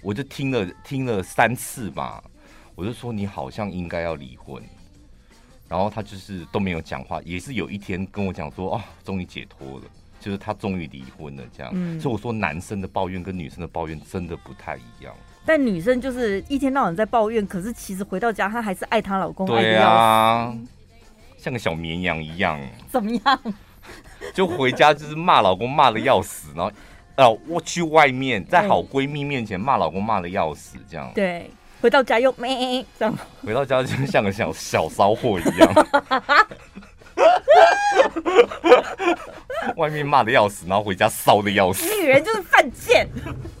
[0.00, 2.24] 我就听了听了三次吧，
[2.74, 4.62] 我就说你好像应该要离婚，
[5.68, 9.84] 然后他就是都没有讲话，也是有一天跟我讲说，哦，终于解脱了。
[10.20, 15.12] 就是他终于离婚了，这样，嗯，所以我说男生的抱怨跟女生的抱怨真的不太一样。
[15.46, 20.54] 但女生就是一天到晚在抱怨，可是其实回到家她还是爱她老公，对啊，
[21.38, 22.60] 像个小绵羊一样。
[22.88, 23.54] 怎么样？
[24.34, 26.70] 就回家就是骂老公骂的要死，然后
[27.16, 31.10] 呃，我去外面在好闺蜜面前骂老公骂的要死，这样。
[31.14, 33.18] 对，回到家又咩这样。
[33.42, 35.86] 回到家就像个小小骚货一样。
[39.76, 41.86] 外面骂的要死，然后回家骚的要死。
[42.00, 43.08] 女人就是犯贱，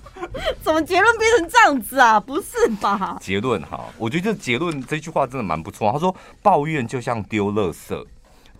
[0.62, 2.18] 怎么结论变成这样子啊？
[2.18, 3.18] 不是吧？
[3.20, 5.90] 结论哈，我觉得这结论这句话真的蛮不错。
[5.92, 8.06] 他说，抱怨就像丢垃圾，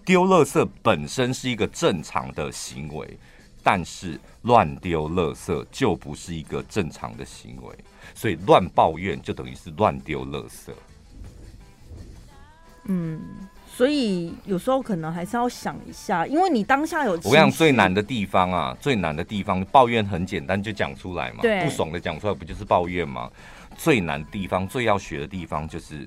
[0.05, 3.19] 丢垃圾本身是一个正常的行为，
[3.63, 7.75] 但是乱丢垃圾就不是一个正常的行为，
[8.15, 10.73] 所以乱抱怨就等于是乱丢垃圾。
[12.85, 13.21] 嗯。
[13.81, 17.13] 所以有时候可能还是要想一下，因为你当下有。
[17.25, 21.39] 我想最难的地方啊，最难的地方，抱怨很简单，就讲出来嘛。
[21.41, 21.65] 对。
[21.65, 23.31] 不爽的讲出来，不就是抱怨吗？
[23.79, 26.07] 最难的地方，最要学的地方，就是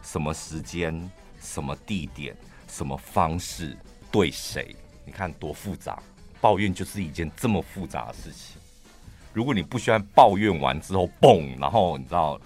[0.00, 2.34] 什么时间、什么地点、
[2.66, 3.76] 什么方式、
[4.10, 4.74] 对谁？
[5.04, 6.02] 你看多复杂，
[6.40, 8.56] 抱怨就是一件这么复杂的事情。
[9.34, 12.40] 如果你不喜欢抱怨完之后，嘣，然后你知道，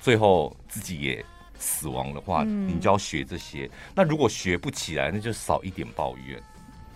[0.00, 1.24] 最后自己也。
[1.60, 3.66] 死亡的话，你就要学这些。
[3.66, 3.70] 嗯。
[3.94, 6.42] 那如果学不起来，那就少一点抱怨。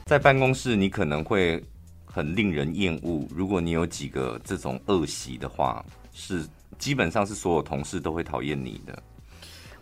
[0.06, 1.62] 在办公室，你可能会
[2.04, 3.28] 很令人厌恶。
[3.30, 6.44] 如果你有几个这种恶习的话，是
[6.78, 9.02] 基本上是所有同事都会讨厌你的。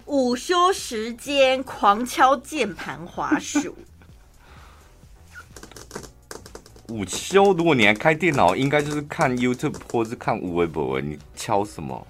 [0.07, 3.75] 午休时间狂敲键盘滑鼠。
[6.88, 11.01] 午休，如果你还开电脑，应该就是看 YouTube 或是看无微博。
[11.01, 12.07] 你敲什么？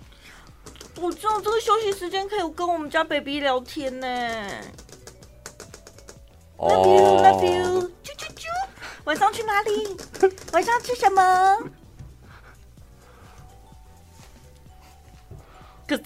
[1.02, 4.06] 我知道这个休息时间可以跟我们家 baby 聊天呢。
[6.58, 8.46] Love you，love you，啾啾啾。
[9.02, 9.96] 晚上去哪里？
[10.54, 11.58] 晚上吃什么？
[15.88, 16.04] 可是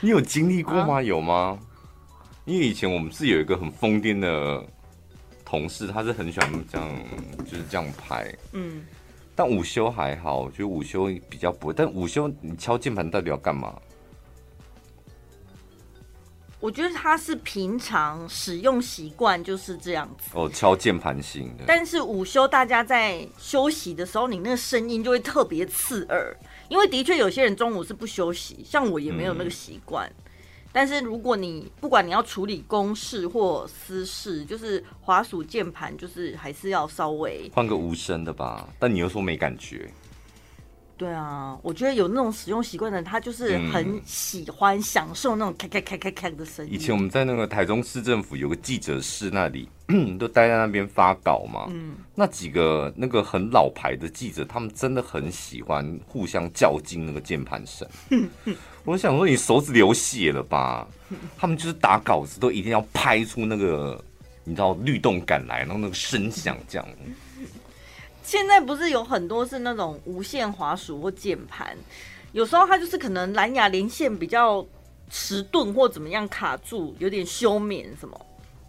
[0.00, 1.00] 你有经历过吗？
[1.00, 1.56] 有吗？
[2.44, 4.66] 因为以前我们是有一个很疯癫的
[5.44, 6.90] 同事，他是很喜欢这样，
[7.44, 8.34] 就是这样拍。
[8.50, 8.84] 嗯，
[9.36, 11.72] 但午休还好，就午休比较不。
[11.72, 13.72] 但午休你敲键盘到底要干嘛？
[16.62, 21.64] 我觉得他是平常使用习惯就是这样子哦，敲键盘型的。
[21.66, 26.36] 但是午休大家在休息的时候，你那个声音就会特别刺耳，
[26.68, 30.08] 因为的确有些人中午是不休息，像我也没有那个习惯。
[30.08, 30.22] 嗯
[30.74, 38.66] 但是如果你不管你要处理公事或私事，就是滑鼠键盘，就是还是要稍微换个无声的吧。
[38.78, 39.92] 但你又说没感觉。
[41.02, 46.72] 对啊，我觉得有那种使用习惯的人，他就是很喜欢享受那种咔咔咔咔咔的声音。
[46.72, 49.68] 以前我们在那个台中市政府有个记者室那里，
[50.16, 51.66] 都待在那边发稿嘛。
[51.70, 57.84] 嗯，那几个那个很老牌的记者，他们真的很喜欢互相较劲那个键盘声。
[58.86, 60.86] 我想说，你手指流血了吧？
[61.36, 64.00] 他们就是打稿子都一定要拍出那个
[64.44, 66.86] 你知道律动感来，然后那个声响这样。
[68.32, 71.76] 现在不是有很多是那种无线滑鼠或键盘，
[72.32, 74.66] 有时候它就是可能蓝牙连线比较
[75.10, 78.18] 迟钝或怎么样卡住，有点休眠什么。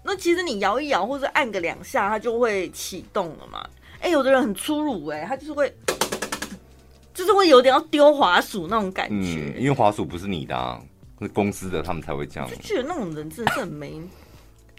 [0.03, 3.65] 那其实你摇一摇或者按个两下，它就会启动了嘛。
[4.01, 5.73] 哎、欸，有的人很粗鲁哎、欸，他就是会，
[7.13, 9.53] 就是会有点要丢滑鼠那种感觉。
[9.55, 10.77] 嗯，因为滑鼠不是你的啊，
[11.21, 12.49] 是公司的，他们才会这样。
[12.49, 14.01] 就觉得那种人真的是很没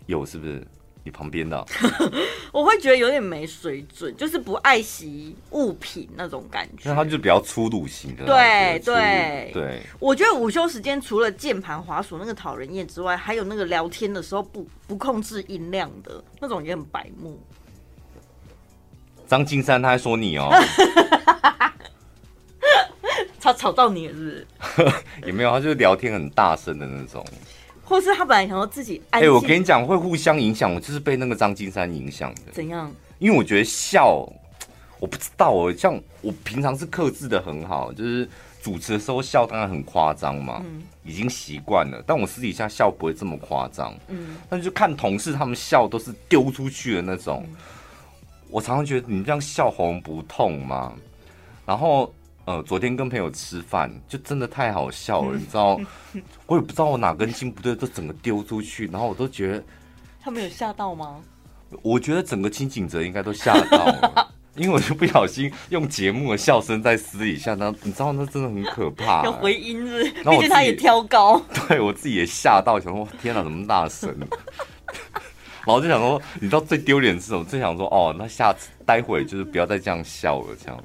[0.04, 0.62] 有是不是？
[1.04, 1.62] 你旁边的，
[2.50, 6.88] 我会觉得有点没水准，就是不爱惜物品那种感觉。
[6.88, 8.24] 那他就比较粗鲁型的。
[8.24, 17.38] 对对对，我觉得午休时间除了键盘、滑鼠那个讨人厌之外，还有那个聊天的时候不不控制音量的那种也很白目。
[19.26, 20.50] 张金山他还说你哦，
[23.38, 24.94] 他吵到你了是不是？
[25.26, 27.22] 也没有，他就是聊天很大声的那种。
[27.84, 29.00] 或是他本来想要自己。
[29.10, 30.74] 哎，我跟你讲，会互相影响。
[30.74, 32.52] 我就是被那个张金山影响的。
[32.52, 32.90] 怎样？
[33.18, 34.26] 因为我觉得笑，
[34.98, 35.72] 我不知道哦。
[35.76, 38.28] 像我平常是克制的很好，就是
[38.62, 42.02] 主持的时候笑当然很夸张嘛，嗯，已经习惯了。
[42.06, 44.36] 但我私底下笑不会这么夸张，嗯。
[44.48, 47.56] 但就看同事他们笑都是丢出去的那种，嗯，
[48.50, 50.92] 我常常觉得你这样笑喉咙不痛吗？
[51.66, 52.12] 然后。
[52.46, 55.80] 呃，昨天跟朋友吃饭，就真的太好笑了，你知道？
[56.46, 59.64] 我也不知道我哪根筋不对，都整个丢出去，然后我都觉得
[60.22, 61.20] 他们有吓到吗？
[61.82, 74.14] 我觉得整个清醒者应该都吓到了， 因为我就不小心用节目的笑声在私底下，那你知道那真的很可怕， 有回音是，毕竟他也挑高，对我自己也吓到，想说天哪，怎么那么大声？
[75.66, 77.42] 然后就想说，你知道最丢脸的是什么？
[77.42, 80.78] 最想说哦，那下次待会就是不要再这样笑了，这样。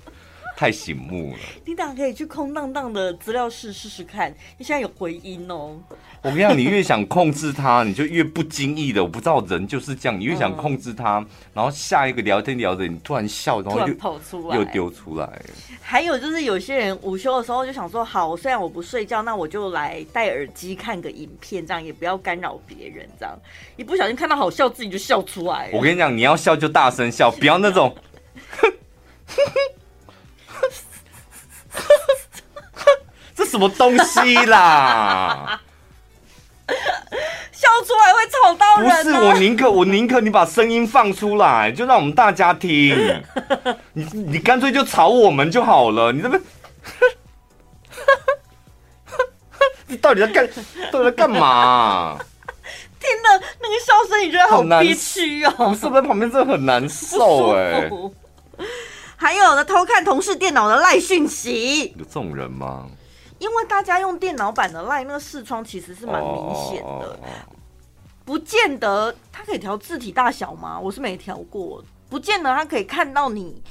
[0.60, 1.40] 太醒目了！
[1.64, 5.80] 你大可以去空荡荡的资料室试试看，你现在有回音哦。
[6.22, 9.02] 我跟你讲，你越想控制它，你就越不经意的。
[9.02, 15.30] 我不知道人就是这样，你越想控制它， 然后下一个聊天聊着，你突然笑，然后又跑出来，又丢出来。
[15.80, 23.34] 还有就是有些人午休的时候就想说，好，虽然我不睡觉，那我就来戴耳机看个影片，这样也不要干扰别人，这样
[23.78, 25.70] 一不小心看到好笑，自己就笑出来。
[25.72, 27.96] 我跟你讲，你要笑就大声笑，不要那种。
[33.50, 35.60] 什么东西啦？
[37.52, 39.04] 笑出来会吵到人。
[39.04, 42.96] 不是，我宁可我宁可你把声音放出来，就让我们大家听。
[43.94, 46.12] 你你干脆就吵我们就好了。
[46.12, 46.40] 你这边，
[49.88, 50.48] 你到底在干？
[50.92, 52.20] 到底在干嘛？
[53.00, 55.54] 听了那个笑声，你觉得好憋屈哦。
[55.58, 57.90] 我们是不是在旁边真的很难受哎？
[59.16, 62.86] 还有的偷看同事电脑的赖讯息，有这种人吗？
[63.40, 67.56] 因为大家用电脑版的 LINE，那个视窗其实是蛮明显的，oh, oh, oh, oh.
[68.26, 70.80] 不见得它可以调字体大小吗？
[70.80, 73.62] 我是没调过，不见得它可以看到你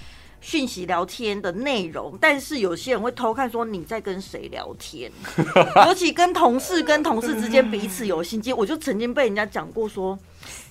[0.41, 5.13] 讯息聊天的内容，但是有些人会偷看说你在跟谁聊天，
[5.87, 10.19] 尤其跟同事跟同事之间彼此有心机，我就曾经被人家讲过说。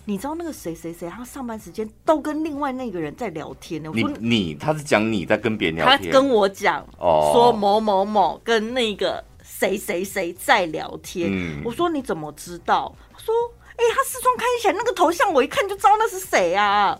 [0.05, 3.91] 你知道那个谁谁谁，他上班时间都跟另外那个人在聊天呢。
[3.93, 11.29] 你你他是讲你在跟别人聊天，他跟我讲哦，说某某某跟那个谁谁谁在聊天。
[11.31, 12.95] 嗯，我说你怎么知道？
[13.11, 13.33] 他说，
[13.75, 16.99] 哎，他视窗开起来那个头像，我一看就知道那是谁啊。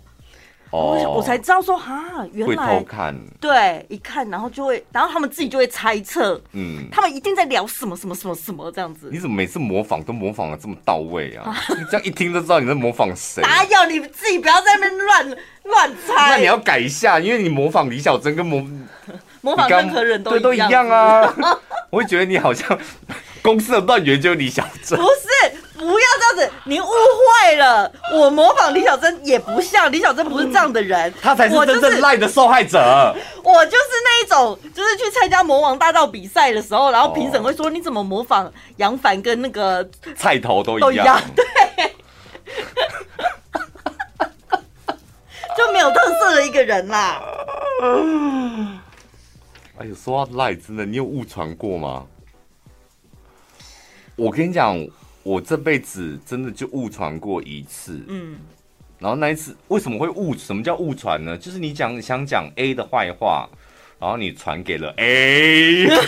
[0.70, 9.10] 我、oh, 我才知道说哈，原来会偷看，对，一看然后就会，然后他们自己就会猜测，嗯，他们一定在聊什么什么什么什么这样子。
[9.12, 11.56] 你怎么每次模仿都模仿的这么到位啊？
[11.70, 13.42] 你这样一听就知道你在模仿谁。
[13.42, 16.14] 哪有，你自己不要在那边乱乱猜。
[16.32, 18.66] 那你要改一下，因为你模仿李小珍跟模
[19.42, 21.34] 模仿任何人都对都一样啊。
[21.90, 22.78] 我会觉得你好像。
[23.44, 25.00] 公司的乱源就是李小珍。
[25.00, 27.92] 不是，不要这样子，你误会了。
[28.14, 32.80] 我模仿李小珍也不像，李小珍不是这样的人， 他才是真正赖的受害者。
[33.44, 39.88] 我就是那一种，就是去参加魔王大道比赛的时候，然后评审会说你怎么模仿杨凡跟那个
[40.18, 41.46] 菜头都一样，都一样，对，
[45.56, 47.22] 就没有特色的一个人啦。
[49.80, 52.06] 哎呦，说到赖，真的，你有误传过吗？
[54.16, 54.76] 我跟你讲，
[55.28, 58.02] 我这辈子真的就误传过一次。
[58.08, 58.40] 嗯，
[58.98, 60.34] 然后那一次为什么会误？
[60.34, 61.38] 什么叫误传呢？
[61.38, 63.50] 就是你讲想讲 A 的坏话，
[64.00, 65.88] 然后你传给了 A。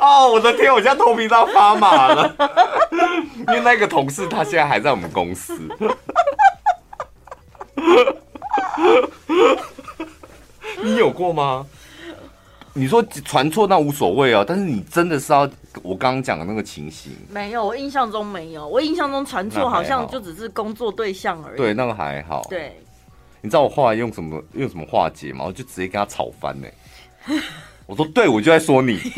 [0.00, 2.34] 哦，我的天，我现在头皮都要发麻了，
[3.46, 5.56] 因为那个同事他现在还在我们公司。
[10.82, 11.64] 你有过吗？
[12.74, 15.40] 你说传错那无所谓啊，但是你真的是要
[15.82, 17.12] 我刚刚讲的那个情形？
[17.28, 18.66] 没有，我印象中没有。
[18.66, 21.56] 我印象中传错好像就只是工作对象而已。
[21.56, 22.42] 对，那个还好。
[22.48, 22.80] 对，
[23.42, 25.44] 你知道我后来用什么用什么化解吗？
[25.44, 26.66] 我就直接跟他吵翻呢。
[27.86, 28.98] 我说对，我就在说你。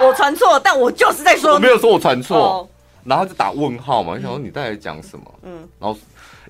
[0.00, 1.54] 我传错，但我就是在说你。
[1.54, 2.36] 我没有说我传错。
[2.36, 2.66] Oh.
[3.04, 5.34] 然后就打问号嘛，你想说你到底讲什么？
[5.42, 5.98] 嗯，然后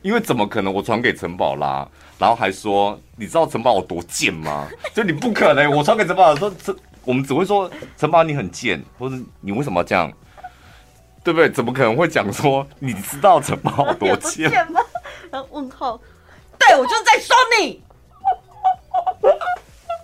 [0.02, 1.86] 因为怎么可能我传给陈宝拉，
[2.18, 4.68] 然后还说你知道城堡有多贱吗？
[4.94, 6.74] 就你不可能，我传给陈宝拉说这，
[7.04, 10.12] 我们只会说城堡你很贱，或者你为什么要这样？
[11.22, 11.50] 对不对？
[11.50, 14.80] 怎么可能会讲说你知道城堡有多贱吗？
[15.30, 15.98] 然后问号，
[16.58, 17.82] 对，我就是在说你，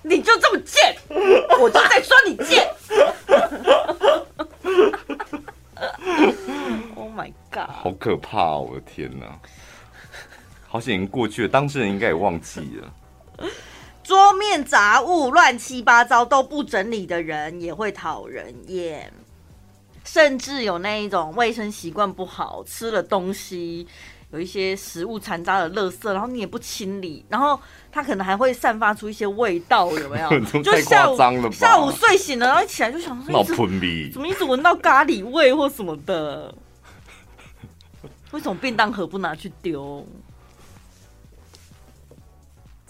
[0.03, 0.97] 你就这么贱，
[1.61, 2.67] 我就在说你贱。
[6.97, 7.71] Oh my god！
[7.71, 8.69] 好可怕哦！
[8.71, 9.27] 我的天哪，
[10.73, 13.49] 好险已经过去了，当事人应该也忘记了。
[14.05, 19.13] 桌面杂物乱七八糟都不整理的人也会讨人厌，
[20.05, 23.85] 甚至有那一种卫生习惯不好，吃了东西
[24.31, 30.29] 有一些食物残渣的垃圾，然后你也不清理，然后他可能还会散发出一些味道，有没有？
[30.63, 31.17] 就下午
[31.51, 33.45] 下午睡醒了，然后一起来就想说，
[34.13, 36.55] 怎么一直闻到咖喱味或什么的？
[38.31, 40.07] 为什么便当盒不拿去丢？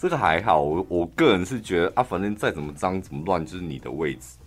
[0.00, 4.38] 这个还好，我我个人是觉得啊，反正再怎么脏怎么乱，就是你的位置，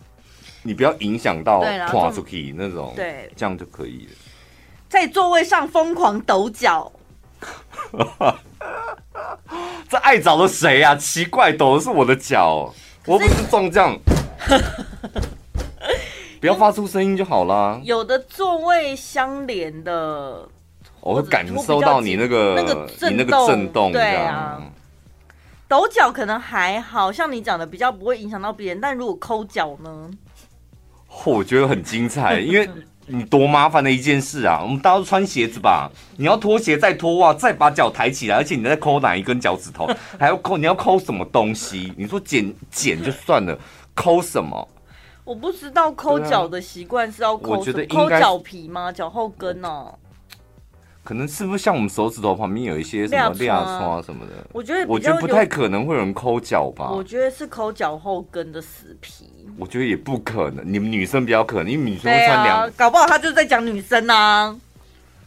[0.63, 4.11] 你不要影响到跨出去那种，对，这样就可以了。
[4.89, 6.91] 在座位上疯狂抖脚，
[9.87, 10.95] 这爱找的谁呀？
[10.95, 12.73] 奇怪，抖的是我的脚，
[13.05, 13.95] 我不是撞这样。
[16.41, 17.79] 不要发出声音就好啦。
[17.83, 20.49] 有的座位相连的。
[20.99, 24.61] 我会感受到你那个那个你那个震动，对啊，
[25.73, 30.07] 抖脚可能还好像你讲的比较不会影响到别人，但如果抠脚呢？
[31.25, 32.69] 我觉得很精彩，因为
[33.07, 34.59] 你多麻烦的一件事啊！
[34.62, 41.91] 我们大家都穿鞋子吧， 你要脱鞋再脱袜，再把脚抬起来，而且你在抠哪一根脚趾头，还要抠，你要抠什么东西？
[41.97, 43.57] 你说剪剪就算了，
[43.95, 44.67] 抠什么？
[45.23, 48.91] 我不知道抠脚的习惯是要抠，抠脚皮吗？
[48.91, 49.91] 脚后跟呢？
[51.03, 54.31] 可能是不是像我们手指头旁边有一些什么裂疮什么的？
[54.53, 56.89] 我觉得我觉得不太可能会有人抠脚吧。
[56.91, 59.25] 我觉得是抠脚后跟的死皮。
[59.57, 62.69] 我觉得也不可能，你们女生比较可能，因为女生会穿凉、啊。
[62.77, 64.55] 搞不好他就是在讲女生啊。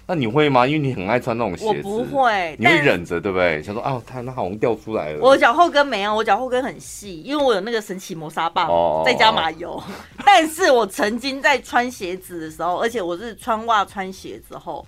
[0.08, 0.66] 那你会吗？
[0.66, 1.88] 因为你很爱穿那种鞋子。
[1.88, 3.62] 我不会，你会忍着对不对？
[3.62, 5.20] 想说啊，他那好像掉出来了。
[5.20, 8.68] 我脚后跟没有，我脚后跟很细，因为我有那个神奇磨砂棒，
[9.04, 9.82] 再加麻油。
[10.24, 14.86] 但是我曾经在穿鞋子的时候，而且我是穿袜穿鞋之后。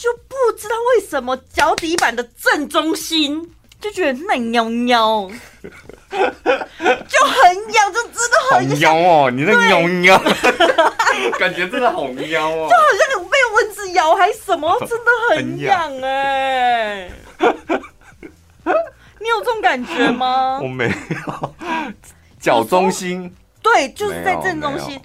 [0.00, 5.30] 就不知道为什么脚底板的正中心就觉得那痒痒，
[6.10, 6.18] 就
[7.26, 9.28] 很痒，就真的很痒哦！
[9.30, 10.22] 你那痒痒，
[11.38, 17.10] 感觉真的好痒哦，就好像你被蚊子咬还是什么，真的很痒哎！
[19.20, 20.60] 你有这种感觉吗？
[20.62, 20.86] 我没
[21.26, 21.54] 有，
[22.40, 23.32] 脚中心，
[23.62, 25.00] 对，就是在正中心。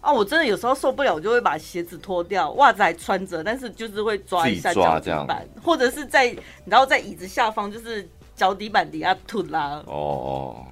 [0.00, 6.34] 啊，我真的有时候受不了，我就会把鞋子脱掉，袜子还穿着，但是就是会抓一下脚底板，或者是在
[6.64, 9.82] 然后在椅子下方，就是脚底板底下吐啦。
[9.86, 10.64] 哦，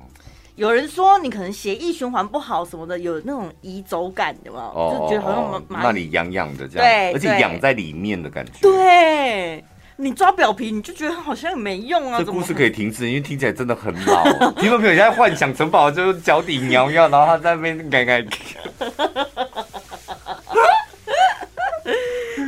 [0.55, 4.64] 有人说你可能血液循环不好什么的，有那种移走感，有没有？
[4.64, 9.64] 哦、就觉得好像那里痒痒的这样，对，而且痒在里面的感觉，对。
[9.99, 12.19] 你抓表皮，你就觉得好像也没用啊。
[12.19, 14.25] 这故事可以停止，因为听起来真的很老。
[14.61, 18.23] 听众朋友现在幻想城堡就是脚底痒痒，然后他在那边改改。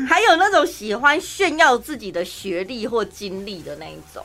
[0.07, 4.23] 还有那种喜欢炫耀自己的学历或经历的那一种，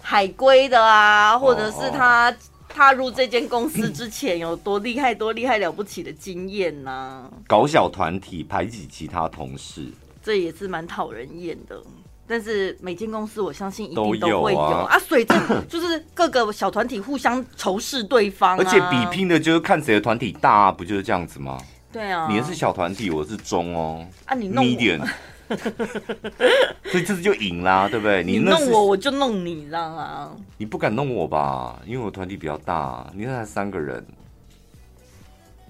[0.00, 2.34] 海归的啊，或者是他
[2.66, 7.30] 踏入这间公司之前有多厉害、多厉害了不起的经验呐、啊。
[7.46, 9.86] 搞小团体排挤其他同事，
[10.22, 11.82] 这也是蛮讨人厌的。
[12.28, 14.10] 但是每间公司我相信一定都
[14.42, 21.58] 会有，有啊，啊，所以这就是各个小团体互相仇视对方、啊，而且比拼的就是看谁的团体大、啊，不就是这样子吗？
[21.90, 25.08] 对啊，你的是小团体，我是中哦，啊，你弄我，medium，
[26.84, 28.22] 所以这次就赢啦，对不对？
[28.22, 30.30] 你弄我，我就弄你，知道吗？
[30.58, 31.80] 你不敢弄我吧？
[31.86, 34.06] 因为我团体比较大，你那才三个人，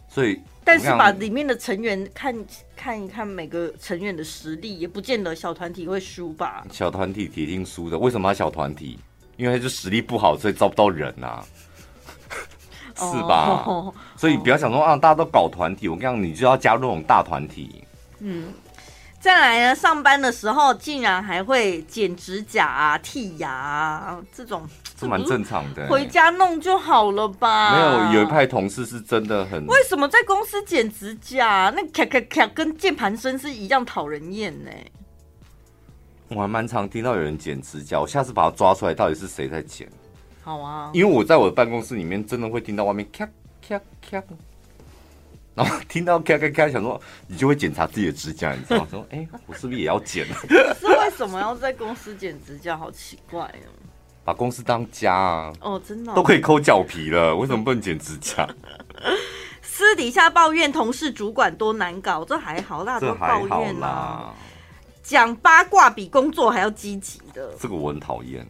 [0.09, 0.41] 所以。
[0.69, 2.45] 但是把里面的成员看
[2.77, 6.63] 看一看每个成员的实力，也不见得小团体会输吧？
[6.71, 8.99] 小团体铁定输的，为什么他小团体？
[9.39, 11.43] 因为他就实力不好，所以招不到人啊，
[12.95, 13.65] 是吧？
[13.67, 17.83] 哦、所以不要想说啊，大家都搞团体，我跟你讲，你就要加入那种大团体。
[18.19, 18.53] 嗯。
[19.29, 24.67] 再来呢，上班的时候竟然还会剪指甲啊、剔牙啊，这种
[24.99, 25.87] 是蛮正常的。
[25.87, 27.75] 回家弄就好了吧？
[27.77, 29.67] 没有，有一派同事是真的很。
[29.67, 31.71] 为什么在公司剪指甲？
[31.77, 34.71] 那咔咔咔跟键盘声是一样讨人厌呢？
[36.29, 39.87] 我还蛮常听到有人剪指甲，我下次把它抓出来，到底是谁在剪？
[40.43, 43.29] 好啊，因为我在我的办公室里面真的会听到外面咔
[43.61, 43.79] 咔
[44.11, 44.23] 咔。
[45.59, 48.87] 然后听到咔咔咔，想说你就会检查自己的指甲，你知道吗？
[48.93, 50.25] 说哎，我是不是也要剪？
[50.79, 52.77] 是为什么要在公司剪指甲？
[52.77, 53.67] 好奇怪哦！
[54.25, 55.53] 把公司当家啊！
[55.61, 58.49] 哦，真的、哦、都可以抠脚皮了，为什么不能剪指甲？
[59.61, 64.33] 私底下抱怨同事主管多难搞，这还好，大家都抱怨啦。
[65.03, 68.47] 讲八卦比工作还要积极的，这个我很讨厌。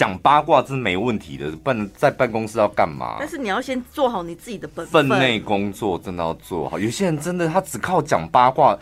[0.00, 3.16] 讲八卦是没问题的，办在办公室要干嘛？
[3.18, 6.78] 但是你要先做好你自己的本分，分内工作真的要做好。
[6.78, 8.74] 有些人真的他只靠讲八卦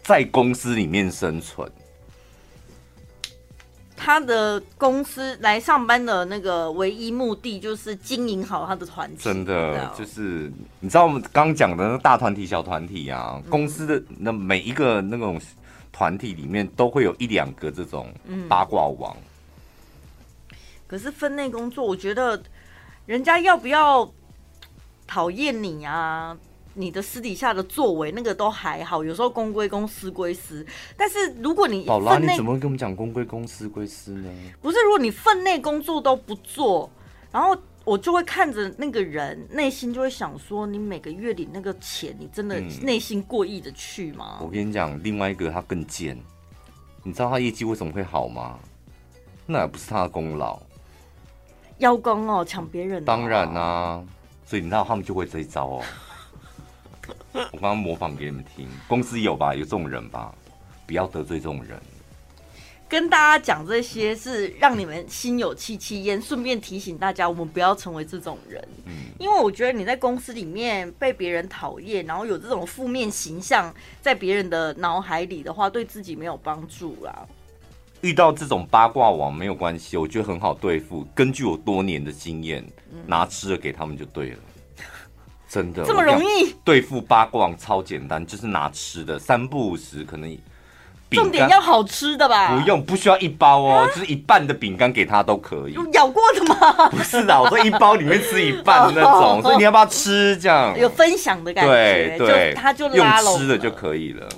[0.00, 1.68] 在公司里面生存。
[3.96, 9.16] 他的公司来上班的那个唯一目的就是经营好他的团体。
[9.18, 15.40] 真的就是你知道我们刚讲的那个大团体、小团体啊，公司的那每一个那种
[15.90, 18.14] 团体里面都会有一两个这种
[18.48, 19.12] 八卦王。
[19.16, 19.24] 嗯
[20.88, 22.42] 可是分内工作，我觉得
[23.06, 24.10] 人家要不要
[25.06, 26.36] 讨厌你啊？
[26.74, 30.64] 你的私底下的作为那个都还好，有时候公归公，私归私。
[30.96, 34.30] 但是如果你宝拉，你怎么会跟我们讲公归公，私归私呢？
[34.62, 36.88] 不是，如果你分内工作都不做，
[37.32, 44.36] 然后我就会看着那个人，内心就会想说：你每个月领那个钱，你真的内心过意的去吗？
[44.40, 46.16] 嗯，我跟你讲，另外一个他更贱，
[47.02, 48.56] 你知道他业绩为什么会好吗？
[49.46, 50.60] 那也不是他的功劳。
[51.78, 53.04] 邀功哦，抢别人、哦。
[53.06, 54.04] 当然啊，
[54.46, 55.84] 所以你知道他们就会这一招哦。
[57.32, 59.54] 我刚刚模仿给你们听，公司有吧？
[59.54, 60.34] 有这种人吧？
[60.86, 61.80] 不要得罪这种人。
[62.88, 68.66] 跟大家讲这些是让你们心有戚戚焉，顺便提醒大家，我们不要成为这种人。
[68.86, 73.70] 嗯，因为我觉得你在公司里面被别人讨厌，然后有这种负面形象
[74.00, 77.28] 在别人的脑海里的话，对自己没有帮助啦。
[78.00, 81.06] 遇到这种八卦王没有关系，我觉得很好对付。
[81.14, 82.64] 根据我多年的经验，
[83.06, 84.36] 拿吃的给他们就对了。
[85.48, 90.36] 真的，这么容易对付八卦王超简单，就是拿吃的，三不五时可能。
[91.10, 92.54] 重点要好吃的吧？
[92.54, 95.72] 不用，不需要一包哦，就是一半的饼干给他都可以。
[95.72, 96.90] 有咬过的吗？
[96.90, 100.36] 不是的，我说一包里面吃一半的 那种，所以你要不要吃？
[100.36, 103.06] 这样有分享的感觉，对对，他就用
[103.38, 104.28] 吃的就可以了。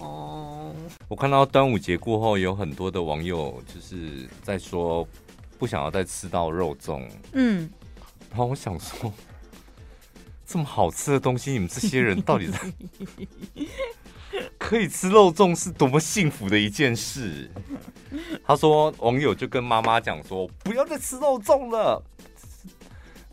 [1.11, 5.05] 我看到端午节过后，有很多的网友就是在说
[5.59, 7.05] 不想要再吃到肉粽。
[7.33, 7.69] 嗯，
[8.29, 9.13] 然后我想说，
[10.47, 12.61] 这么好吃的东西，你们这些人到底在
[14.57, 17.51] 可以吃肉粽是多么幸福的一件事？
[18.47, 22.01] 他说，网友就跟妈妈讲说，不要再吃肉粽了。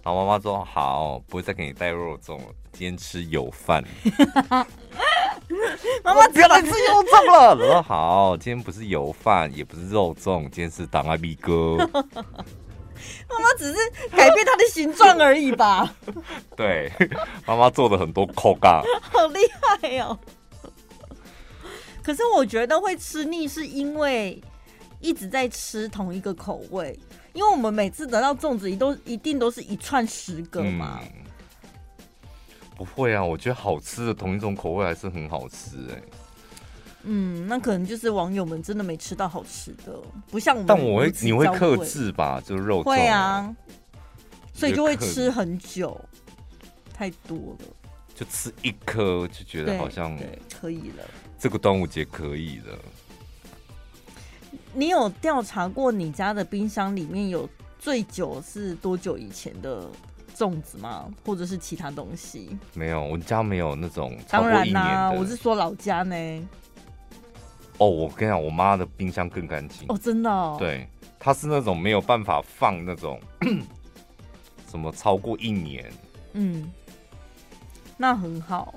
[0.02, 3.84] 然后妈妈说，好，不会再给你带肉粽了，今天吃有饭。
[6.04, 7.56] 妈妈不要再吃油粽了。
[7.56, 11.78] 我说好，今天不是油饭，也不是肉粽，今天是当阿咪哥。
[13.30, 13.78] 妈妈只是
[14.12, 15.94] 改变它的形状而已吧？
[16.56, 16.92] 对，
[17.46, 20.18] 妈妈做了很多口感，好厉害哦。
[22.02, 24.42] 可是我觉得会吃腻，是因为
[25.00, 26.98] 一直在吃同一个口味，
[27.34, 31.00] 因为我们每次得到粽子，都一定都是一串十个嘛。
[31.04, 31.27] 嗯
[32.78, 36.04] 不会啊，我觉得好吃的同一种口味还是很好吃哎、欸。
[37.04, 40.00] 嗯，那可能就是网友们真的没吃到好吃的，
[40.30, 40.68] 不像我们。
[40.68, 42.40] 但我会，你会克制吧？
[42.46, 42.84] 就是肉粽。
[42.84, 43.56] 会啊，
[44.54, 46.00] 所以就会吃很久，
[46.94, 47.66] 太多了。
[48.14, 50.18] 就吃一颗就觉得好像
[50.60, 51.04] 可以了。
[51.40, 52.78] 这个端午节可以了。
[54.74, 57.50] 你有调查过你家的冰箱里面有
[57.80, 59.88] 最久是多久以前的
[60.38, 61.12] 粽子吗？
[61.26, 62.56] 或者是其他东西？
[62.76, 64.74] 没有，我家没有那种超过一年的。
[64.74, 66.16] 当然啦、啊，我是说老家呢。
[67.80, 69.86] 哦，我跟你讲，我妈的冰箱更干净。
[69.90, 70.56] 哦，真的、哦。
[70.60, 70.88] 对，
[71.20, 73.20] 她是那种没有办法放那种
[74.70, 75.92] 什么超过一年。
[76.34, 76.72] 嗯，
[77.98, 78.76] 那很好。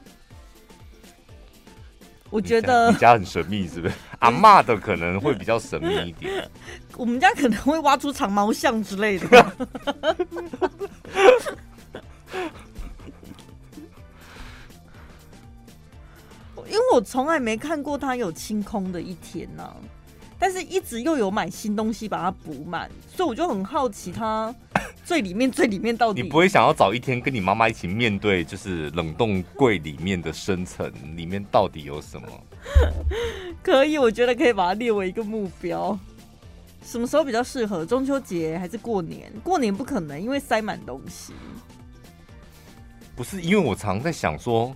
[2.31, 3.95] 我觉得你家，很神秘，是不是？
[4.21, 6.49] 阿妈的可能会比较神秘一点。
[6.97, 9.27] 我们家可能会挖出长毛象之类的。
[16.67, 19.75] 因为我从来没看过他有清空的一天呢、啊，
[20.41, 24.53] 但是一直又有买新东西把它补满，所以我就很好奇它
[25.05, 26.23] 最里面最里面到底。
[26.23, 32.27] 你不会想要早一天跟你妈妈一起面对，就是冷冻柜里面的深层里面到底有什么？
[33.63, 35.97] 可以，我觉得可以把它列为一个目标。
[36.83, 37.85] 什么时候比较适合？
[37.85, 39.31] 中秋节还是过年？
[39.45, 41.35] 过年不可能，因为塞满东西。
[43.15, 44.75] 不是，因为我常在想说，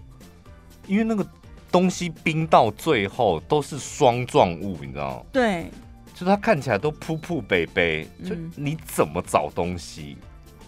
[0.86, 1.26] 因为那个。
[1.74, 5.26] 东西冰到最后都是霜状物，你知道吗？
[5.32, 5.66] 对，
[6.14, 10.16] 就它看起来都扑扑北北，就你怎么找东西？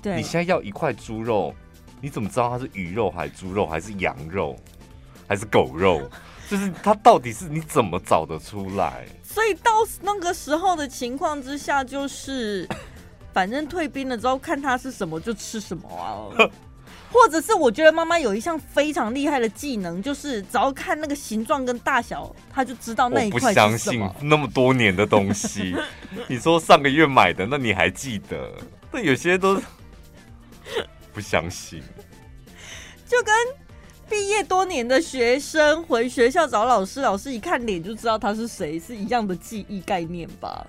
[0.02, 1.54] 对，你现在要一块猪肉，
[2.00, 4.56] 你怎么知道它是鱼肉还是猪肉还是羊肉
[5.28, 6.10] 还是狗肉？
[6.50, 9.06] 就是它到底是你怎么找得出来？
[9.22, 9.70] 所以到
[10.02, 12.68] 那个时候的情况之下，就是
[13.32, 16.50] 反正退兵了之后，看它是什么就吃什么啊。
[17.16, 23.64] 或者是我觉得妈妈有一项非常厉害的技能，就是只要看那个形状跟大小，她就知道那一块是什么。
[23.64, 25.74] 我不相信那么多年的东西，
[26.28, 28.52] 你说上个月买的，那你还记得？
[28.92, 29.58] 那有些都
[31.14, 31.82] 不相信。
[33.08, 33.34] 就跟
[34.10, 40.66] 毕业多年的学生回学校找老师，老师一看脸就知道他是谁，是一样的记忆概念吧？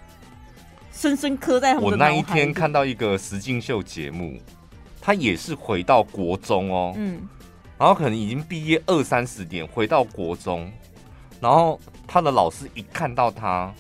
[0.94, 1.78] 深深刻在。
[1.78, 4.40] 我那一天看到一个实境秀节目。
[5.08, 7.26] 他也是回到国中哦，嗯，
[7.78, 10.70] 然后可能已经毕业二三十年，回到国中，
[11.40, 13.74] 然后他的老师一看到他，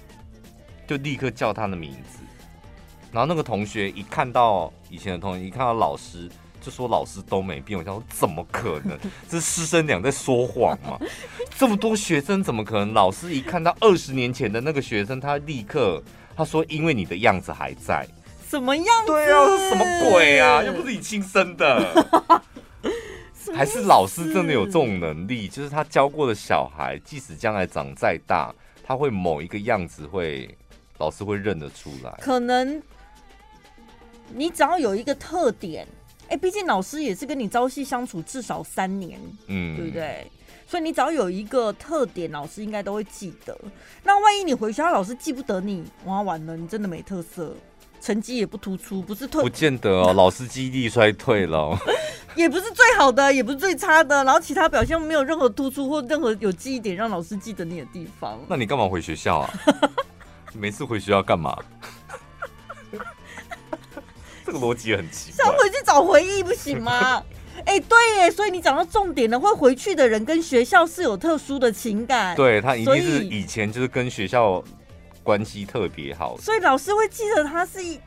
[0.88, 2.20] 就立刻叫他的名字，
[3.12, 6.30] 然后那个同学一看到以前的同学，一看到老师，
[6.62, 7.78] 就说老师都没变。
[7.78, 8.98] 我想说，怎么可能？
[9.28, 10.98] 这师生俩在说谎吗？
[11.60, 12.94] 这么多学生怎么可能？
[12.94, 16.02] 老师一看到二十年前的那个学生，他立刻
[16.38, 18.08] 他说，因为你的样子还在。
[18.50, 19.08] 什么样子？
[19.08, 20.64] 对啊，是什么鬼啊？
[20.64, 22.42] 又不是你亲生的，
[23.54, 25.48] 还是老师真的有这种能力？
[25.48, 30.50] 就是他教过的小孩，即使将来长再大，他会某一个样子会，
[30.98, 32.18] 老师会认得出来。
[32.22, 32.82] 可能
[34.34, 35.88] 你只要有一个特点，
[36.30, 40.26] 哎，毕竟老师也是跟你朝夕相处至少三年，嗯，对不对？
[40.66, 43.58] 所以你只要有一个特点，老师应该都会记得。
[44.04, 47.56] 那万一你回学校，老师记不得你，哇，完了，你真的没特色。
[48.00, 50.14] 成绩也不突出，不是退不见得哦。
[50.14, 51.78] 老师记忆力衰退了，
[52.36, 54.24] 也不是最好的，也不是最差的。
[54.24, 58.40] 然后其他表现没有任何突出或任何有记忆点让老师记得你的地方。
[58.48, 59.54] 那你干嘛回学校啊？
[60.54, 61.58] 每次回学校干嘛？
[64.46, 65.46] 这个逻辑很奇怪。
[65.46, 67.22] 想回去找回忆不行吗？
[67.66, 72.36] 哎、欸，对耶，所以你讲到重点了，会回去的人跟学校是有特殊的情感。
[72.36, 74.64] 对，他一定是以前就是跟学校。
[75.28, 78.00] 关系特别好，所以老师会记得他是一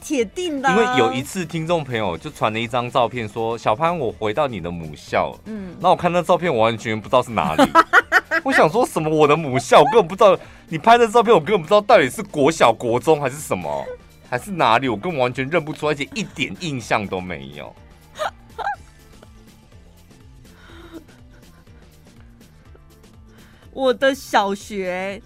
[0.00, 0.74] 铁定的、啊。
[0.74, 5.32] 因为有一次听众朋友就传了一张照片，说小潘，我回到你的母校。
[5.44, 7.62] 嗯，那我看那照片，我完全不知道是哪里。
[8.42, 9.08] 我想说什么？
[9.08, 10.36] 我的母校，我根本不知道。
[10.68, 13.86] 你拍的照片，我根本不知道到底是国小、国中还是什么，
[14.28, 14.88] 还是哪里？
[14.88, 17.72] 我根本完全认不出来，而且一点印象都没有。
[23.70, 25.22] 我的小学。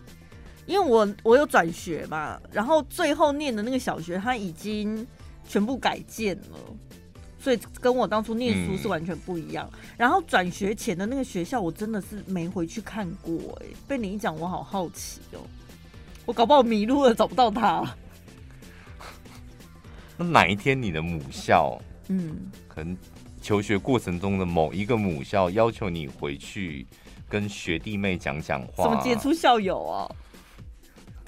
[0.70, 5.04] 因为我我有转学嘛，然后最后念的那个小学他已经
[5.44, 6.58] 全部改建了，
[7.40, 9.68] 所以跟我当初念书是完全不一样。
[9.72, 15.46] 嗯、然后转学前的那个学校，我真的是没回去看过、欸，哎，被你一讲，我好好奇哦、喔，
[16.24, 17.84] 我搞不好迷路了，找不到他。
[20.16, 22.96] 那哪一天你的母校，嗯，可能
[23.42, 26.86] 求学过程中的某一个母校要求你回去
[27.28, 30.08] 跟学弟妹讲讲话，怎么杰出校友啊？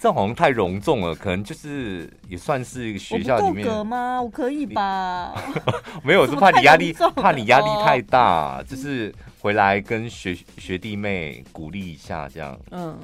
[0.03, 3.69] 这好像太隆重了，可能就是也算是一个学校里面。
[3.69, 4.21] 我吗？
[4.21, 5.33] 我可以吧？
[6.03, 12.99] 没有，是怕你压力，怕你压力太大，就是回来跟学学弟妹鼓励一下，这样，嗯，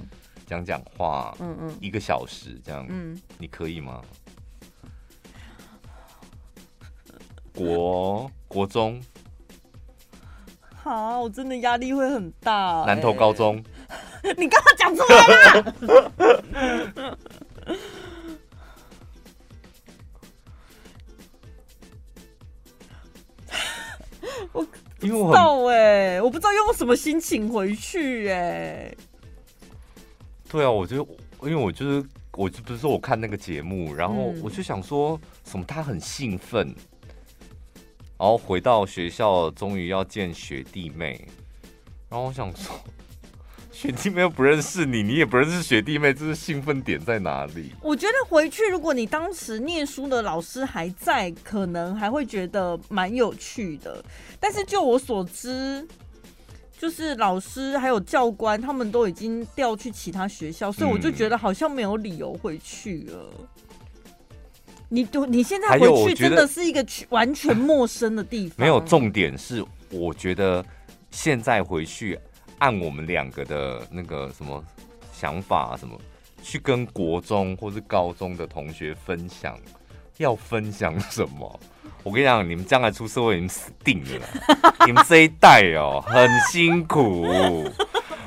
[0.45, 4.03] 讲讲话，嗯嗯，一个小时这样，嗯，你可以吗？
[7.55, 9.01] 国国中，
[10.75, 12.83] 好，我真的压力会很大。
[12.89, 13.63] 南投高中。
[14.37, 15.75] 你刚刚讲错了
[25.01, 28.95] 为我不知道哎我不知道用什么心情回去哎
[30.49, 31.07] 对啊我就
[31.43, 36.75] 因为我就是我就不是说我看那个节目然后我就想说什么他很兴奋。
[38.19, 41.25] 然后回到学校终于要见学弟妹。
[42.09, 42.75] 然后我想说
[43.79, 47.71] 学弟妹又不认识你，你也不认识学弟妹，这是兴奋点在哪里？
[47.81, 54.05] 我觉得回去，如果你当时念书的老师还在，可能还会觉得蛮有趣的。
[54.41, 55.87] 但是就我所知，
[56.77, 63.31] 就是老师还有教官他们都已经调去其他学校，所以我就觉得好像没有理由回去了。
[63.39, 63.47] 嗯、
[64.89, 68.57] 你都你现在回去真的是一个完全陌生的地方。
[68.59, 70.67] 没有，重点是，我觉得
[71.13, 72.19] 现在回去。
[72.59, 74.63] 按我们两个的那个什么
[75.13, 75.99] 想法，什么
[76.43, 79.59] 去跟国中或是高中的同学分享，
[80.19, 81.61] 要分享什么？
[82.05, 84.27] 我跟你讲，你们将来出社会，你们死定了。
[84.87, 87.27] 你们这一代哦，很辛苦。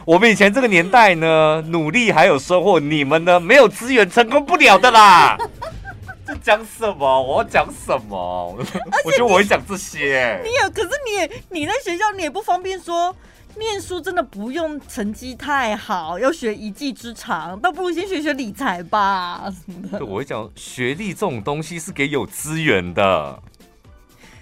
[0.06, 5.38] 我们以前这个年代呢，努力还有收获，你们呢，没有资源，成功不了的啦。
[6.26, 7.22] 这讲什么？
[7.22, 8.58] 我要讲什么？
[9.06, 10.40] 我觉得我会讲这些。
[10.44, 13.16] 你有，可是你你在学校，你也不方便说。
[13.58, 20.06] 念书真的不用成绩太好，要学一技之长，倒不如先学学理财吧什么的。
[20.06, 23.42] 我会讲，学历这种东西是给有资源的。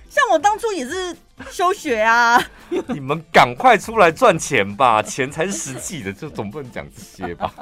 [0.10, 1.16] 像我当初也是
[1.52, 2.42] 休学啊。
[2.90, 7.54] 你们赶快出来赚钱吧，钱才是实际的，就总不能讲这些吧。